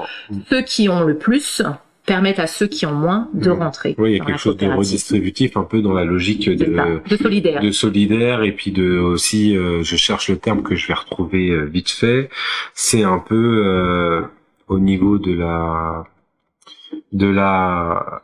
Ceux 0.50 0.62
qui 0.64 0.90
ont 0.90 1.02
le 1.04 1.16
plus 1.18 1.62
permettent 2.06 2.40
à 2.40 2.48
ceux 2.48 2.66
qui 2.66 2.88
ont 2.88 2.94
moins 2.94 3.30
de 3.36 3.52
rentrer. 3.52 3.94
Oui, 4.00 4.14
il 4.14 4.18
y 4.18 4.22
a 4.22 4.26
quelque 4.26 4.40
chose 4.40 4.58
de 4.58 4.66
redistributif, 4.66 5.56
un 5.58 5.64
peu 5.64 5.82
dans 5.82 5.94
la 5.94 6.06
logique 6.06 6.50
de, 6.50 6.66
de 7.08 7.18
solidaire. 7.18 7.62
de 7.62 7.72
solidaire 7.72 8.42
et 8.42 8.52
puis 8.52 8.72
de 8.72 8.98
aussi, 8.98 9.56
euh, 9.56 9.84
je 9.84 9.96
cherche 9.96 10.30
le 10.30 10.38
terme 10.38 10.64
que 10.64 10.76
je 10.76 10.88
vais 10.88 10.96
retrouver 10.96 11.50
euh, 11.52 11.66
vite 11.66 11.92
fait. 11.92 12.30
C'est 12.74 13.04
un 13.04 13.20
peu 13.20 13.62
euh, 13.64 14.22
au 14.68 14.80
niveau 14.80 15.20
de 15.20 15.34
la, 15.34 16.06
de 17.12 17.28
la, 17.28 18.22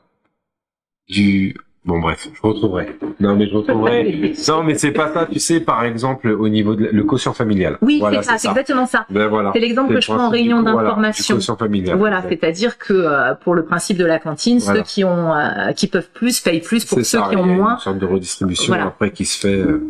du, 1.10 1.56
bon 1.86 2.00
bref, 2.00 2.28
je 2.34 2.42
retrouverai. 2.42 2.98
Non 3.20 3.36
mais 3.36 3.48
je 3.48 3.54
retrouverai. 3.56 4.34
non 4.48 4.64
mais 4.64 4.76
c'est 4.76 4.92
pas 4.92 5.14
ça, 5.14 5.28
tu 5.32 5.40
sais, 5.40 5.60
par 5.60 5.84
exemple 5.84 6.30
au 6.30 6.50
niveau 6.50 6.76
de 6.76 6.86
la- 6.86 6.92
le 6.92 7.04
quotient 7.04 7.34
familial. 7.34 7.78
Oui, 7.82 8.00
voilà, 8.00 8.22
c'est 8.24 8.32
ça, 8.32 8.38
c'est 8.38 8.48
exactement 8.50 8.86
ça. 8.88 9.06
Ben 9.10 9.28
voilà. 9.28 9.52
C'est 9.54 9.60
l'exemple 9.60 9.94
que 9.94 10.02
je 10.02 10.12
prends 10.12 10.26
en 10.26 10.30
réunion 10.30 10.62
voilà, 10.62 10.82
d'information. 10.84 11.36
quotient 11.36 11.56
familial. 11.58 11.98
Voilà, 11.98 12.24
c'est-à-dire 12.28 12.78
que 12.78 12.94
euh, 12.94 13.36
pour 13.36 13.54
le 13.56 13.66
principe 13.66 13.98
de 13.98 14.06
la 14.06 14.20
cantine, 14.20 14.58
Voilà. 14.60 14.80
ceux 14.80 14.86
qui 14.86 15.04
ont, 15.04 15.34
euh, 15.36 15.72
qui 15.74 15.88
peuvent 15.88 16.10
plus 16.14 16.40
payent 16.40 16.62
plus 16.62 16.86
pour 16.86 16.98
ceux 16.98 17.04
ça, 17.04 17.28
qui 17.30 17.36
ont 17.38 17.46
moins. 17.46 17.74
Une 17.76 17.80
sorte 17.82 18.00
de 18.00 18.06
redistribution 18.06 18.68
Voilà. 18.74 18.88
après 18.88 19.12
qui 19.12 19.26
se 19.26 19.40
fait. 19.40 19.56
euh, 19.60 19.86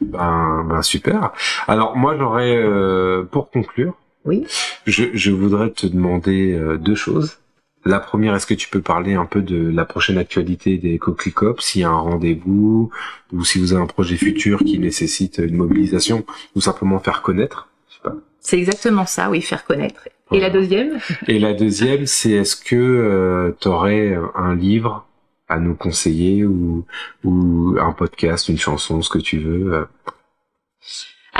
ben, 0.00 0.66
ben 0.68 0.82
super. 0.82 1.32
Alors 1.66 1.96
moi 1.96 2.14
j'aurais 2.18 2.56
euh, 2.56 3.22
pour 3.24 3.50
conclure. 3.50 3.94
Oui. 4.24 4.44
Je, 4.86 5.04
je 5.14 5.30
voudrais 5.30 5.70
te 5.70 5.86
demander 5.86 6.52
euh, 6.54 6.76
deux 6.76 6.94
choses. 6.96 7.38
La 7.84 8.00
première, 8.00 8.34
est-ce 8.34 8.46
que 8.46 8.54
tu 8.54 8.68
peux 8.68 8.82
parler 8.82 9.14
un 9.14 9.24
peu 9.24 9.40
de 9.40 9.70
la 9.70 9.84
prochaine 9.84 10.18
actualité 10.18 10.78
des 10.78 10.98
Coquelicop, 10.98 11.60
s'il 11.60 11.82
y 11.82 11.84
a 11.84 11.88
un 11.90 11.98
rendez-vous, 11.98 12.90
ou 13.32 13.44
si 13.44 13.58
vous 13.58 13.72
avez 13.72 13.82
un 13.82 13.86
projet 13.86 14.16
futur 14.16 14.58
qui 14.60 14.78
nécessite 14.78 15.38
une 15.38 15.56
mobilisation, 15.56 16.24
ou 16.54 16.60
simplement 16.60 16.98
faire 16.98 17.22
connaître? 17.22 17.68
Je 17.88 17.94
sais 17.94 18.00
pas. 18.02 18.14
C'est 18.40 18.58
exactement 18.58 19.06
ça, 19.06 19.30
oui, 19.30 19.40
faire 19.40 19.64
connaître. 19.64 20.08
Et 20.32 20.40
la 20.40 20.50
deuxième? 20.50 20.98
Et 21.26 21.38
la 21.38 21.54
deuxième, 21.54 22.06
c'est 22.06 22.32
est-ce 22.32 22.56
que 22.56 23.54
tu 23.60 23.68
aurais 23.68 24.18
un 24.34 24.54
livre 24.54 25.06
à 25.48 25.58
nous 25.58 25.74
conseiller 25.74 26.44
ou, 26.44 26.84
ou 27.24 27.76
un 27.80 27.92
podcast, 27.92 28.48
une 28.48 28.58
chanson, 28.58 29.00
ce 29.00 29.08
que 29.08 29.18
tu 29.18 29.38
veux. 29.38 29.72
euh, 29.72 29.84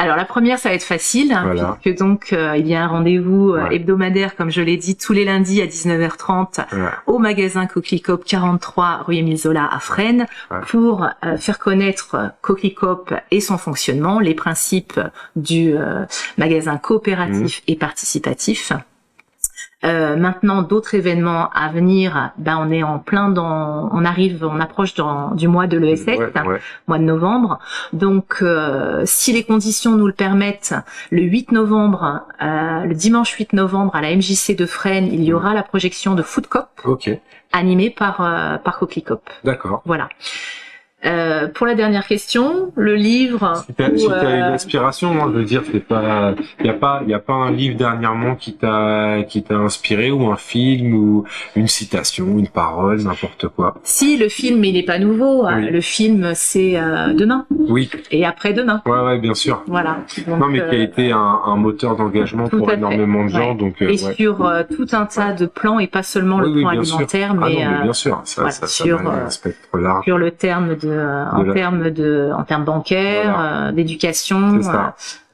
Alors 0.00 0.16
la 0.16 0.24
première, 0.24 0.58
ça 0.60 0.68
va 0.68 0.76
être 0.76 0.84
facile, 0.84 1.32
hein, 1.32 1.42
Voilà. 1.44 1.76
puisque 1.82 1.98
donc 1.98 2.32
euh, 2.32 2.56
il 2.56 2.68
y 2.68 2.74
a 2.76 2.84
un 2.84 2.86
rendez-vous 2.86 3.50
euh, 3.50 3.64
Ouais. 3.64 3.74
hebdomadaire, 3.76 4.36
comme 4.36 4.48
je 4.50 4.62
l'ai 4.62 4.76
dit, 4.76 4.96
tous 4.96 5.12
les 5.12 5.24
lundis 5.24 5.60
à 5.60 5.66
19h30 5.66 6.64
voilà. 6.70 6.92
au 7.06 7.18
magasin 7.18 7.66
Coquelicop 7.66 8.24
43 8.24 9.02
rue 9.06 9.16
Émile 9.16 9.36
Zola 9.38 9.68
à 9.70 9.80
Fresnes 9.80 10.26
Ouais. 10.52 10.58
pour 10.68 11.04
euh, 11.24 11.36
faire 11.36 11.58
connaître 11.58 12.30
Coquelicop 12.42 13.12
et 13.32 13.40
son 13.40 13.58
fonctionnement, 13.58 14.20
les 14.20 14.34
principes 14.34 15.00
du 15.36 15.74
magasin 16.38 16.76
coopératif 16.78 17.58
Mmh. 17.58 17.72
et 17.72 17.76
participatif. 17.76 18.72
Euh, 19.84 20.16
maintenant, 20.16 20.62
d'autres 20.62 20.94
événements 20.94 21.50
à 21.50 21.68
venir. 21.68 22.32
Ben, 22.36 22.58
on 22.60 22.70
est 22.72 22.82
en 22.82 22.98
plein 22.98 23.28
dans, 23.28 23.88
on 23.92 24.04
arrive, 24.04 24.44
on 24.44 24.60
approche 24.60 24.94
dans, 24.94 25.30
du 25.34 25.46
mois 25.46 25.66
de 25.66 25.78
l'ESS 25.78 26.06
Ouais, 26.06 26.18
ouais. 26.46 26.60
mois 26.88 26.98
de 26.98 27.04
novembre. 27.04 27.58
Donc, 27.92 28.38
euh, 28.42 29.02
si 29.04 29.32
les 29.32 29.44
conditions 29.44 29.96
nous 29.96 30.06
le 30.06 30.12
permettent, 30.12 30.74
le 31.10 31.22
8 31.22 31.52
novembre, 31.52 32.22
euh, 32.42 32.84
le 32.84 32.94
dimanche 32.94 33.30
8 33.30 33.52
novembre 33.52 33.94
à 33.94 34.00
la 34.00 34.14
MJC 34.16 34.56
de 34.56 34.66
Fresnes, 34.66 35.08
il 35.12 35.22
y 35.22 35.32
aura 35.32 35.54
la 35.54 35.62
projection 35.62 36.14
de 36.14 36.22
Food 36.22 36.48
Cop 36.48 36.68
animée 37.52 37.90
par 37.90 38.20
euh, 38.20 38.58
par 38.58 38.78
Coquelicop. 38.78 39.22
d'accord. 39.44 39.82
Voilà. 39.84 40.08
Euh, 41.06 41.46
pour 41.46 41.64
la 41.64 41.76
dernière 41.76 42.04
question, 42.08 42.72
le 42.74 42.96
livre. 42.96 43.62
Si 43.66 43.72
t'as 43.72 43.84
euh, 43.88 44.36
une 44.48 44.54
inspiration, 44.54 45.12
hein, 45.12 45.30
je 45.32 45.38
veux 45.38 45.44
dire, 45.44 45.62
c'est 45.70 45.78
pas, 45.78 46.34
y 46.62 46.68
a 46.68 46.72
pas, 46.72 47.02
y 47.06 47.14
a 47.14 47.20
pas 47.20 47.34
un 47.34 47.52
livre 47.52 47.76
dernièrement 47.76 48.34
qui 48.34 48.54
t'a, 48.54 49.22
qui 49.28 49.44
t'a 49.44 49.54
inspiré 49.54 50.10
ou 50.10 50.28
un 50.28 50.36
film 50.36 50.94
ou 50.94 51.24
une 51.54 51.68
citation, 51.68 52.26
une 52.36 52.48
parole, 52.48 53.00
n'importe 53.02 53.46
quoi. 53.46 53.76
Si 53.84 54.16
le 54.16 54.28
film, 54.28 54.64
il 54.64 54.72
n'est 54.74 54.82
pas 54.82 54.98
nouveau. 54.98 55.46
Oui. 55.46 55.52
euh, 55.52 55.70
Le 55.70 55.80
film, 55.80 56.32
c'est 56.34 56.76
euh, 56.76 57.12
demain 57.14 57.46
Oui, 57.50 57.88
et 58.10 58.26
après-demain. 58.26 58.82
ouais, 58.84 59.00
ouais, 59.00 59.18
bien 59.18 59.34
sûr. 59.34 59.62
Voilà. 59.68 59.98
Donc, 60.26 60.40
non, 60.40 60.48
mais 60.48 60.58
qui 60.58 60.64
a 60.64 60.68
euh, 60.78 60.82
été 60.82 61.12
un, 61.12 61.40
un 61.46 61.56
moteur 61.56 61.94
d'engagement 61.94 62.48
pour 62.48 62.68
fait. 62.70 62.74
énormément 62.74 63.22
de 63.24 63.28
gens, 63.28 63.50
Ouais. 63.50 63.54
donc 63.54 63.80
euh, 63.82 63.86
et 63.86 64.02
ouais. 64.04 64.14
sur 64.14 64.44
euh, 64.44 64.64
tout 64.68 64.86
un 64.90 65.06
tas 65.06 65.32
de 65.32 65.46
plans 65.46 65.78
et 65.78 65.86
pas 65.86 66.02
seulement 66.02 66.38
Oui, 66.38 66.42
le 66.48 66.50
oui, 66.56 66.60
plan 66.62 66.70
alimentaire, 66.70 67.28
Ah 67.30 67.34
non, 67.34 67.46
mais, 67.46 67.54
mais 67.54 67.66
euh, 67.66 67.82
bien 67.84 67.92
sûr, 67.92 68.20
ça, 68.24 68.40
voilà, 68.42 68.50
ça, 68.50 68.66
ça 68.66 68.84
sur, 68.84 69.00
un 69.08 69.30
spectre 69.30 69.78
large. 69.78 70.02
sur 70.04 70.18
le 70.18 70.32
terme 70.32 70.74
de, 70.74 70.87
euh, 70.90 71.24
en 71.30 71.42
la- 71.42 71.54
termes 71.54 71.90
de 71.90 72.30
en 72.36 72.44
termes 72.44 72.64
bancaires, 72.64 73.34
Voilà. 73.36 73.68
euh, 73.68 73.72
d'éducation. 73.72 74.60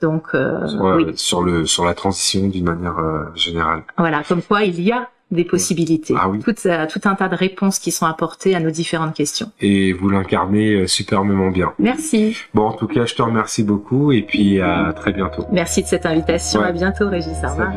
Donc 0.03 0.25
euh, 0.35 0.67
sur, 0.67 0.81
oui, 0.83 1.07
sur 1.17 1.43
le, 1.43 1.65
sur 1.67 1.85
la 1.85 1.95
transition 1.95 2.47
d'une 2.49 2.65
manière 2.65 2.99
euh, 2.99 3.25
générale. 3.35 3.83
voilà, 3.97 4.23
comme 4.29 4.43
quoi 4.43 4.63
il 4.65 4.81
y 4.83 4.93
a 4.93 5.09
des 5.31 5.45
possibilités, 5.45 6.15
Ah 6.17 6.29
oui. 6.29 6.39
tout, 6.41 6.55
euh, 6.67 6.87
tout 6.87 7.01
un 7.07 7.15
tas 7.15 7.29
de 7.29 7.35
réponses 7.35 7.79
qui 7.79 7.91
sont 7.91 8.05
apportées 8.07 8.55
à 8.55 8.61
nos 8.61 8.71
différentes 8.71 9.15
questions. 9.15 9.51
Et 9.61 9.93
vous 9.95 10.09
l'incarnez 10.11 10.75
euh, 10.75 10.87
superbement 10.87 11.51
bien. 11.51 11.73
Merci, 11.79 12.37
Bon, 12.53 12.67
en 12.67 12.73
tout 12.73 12.87
cas, 12.87 13.07
je 13.07 13.15
te 13.15 13.23
remercie 13.23 13.65
beaucoup 13.65 14.13
et 14.13 14.23
puis 14.23 14.61
à 14.61 14.93
très 14.95 15.13
bientôt. 15.13 15.45
merci 15.51 15.83
de 15.83 15.89
cette 15.89 16.05
invitation. 16.07 16.61
Ouais. 16.61 16.67
À 16.69 16.73
bientôt, 16.73 17.09
Régis. 17.09 17.39
Au 17.43 17.49
revoir. 17.49 17.73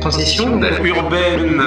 Transition 0.00 0.60
urbaine. 0.84 1.62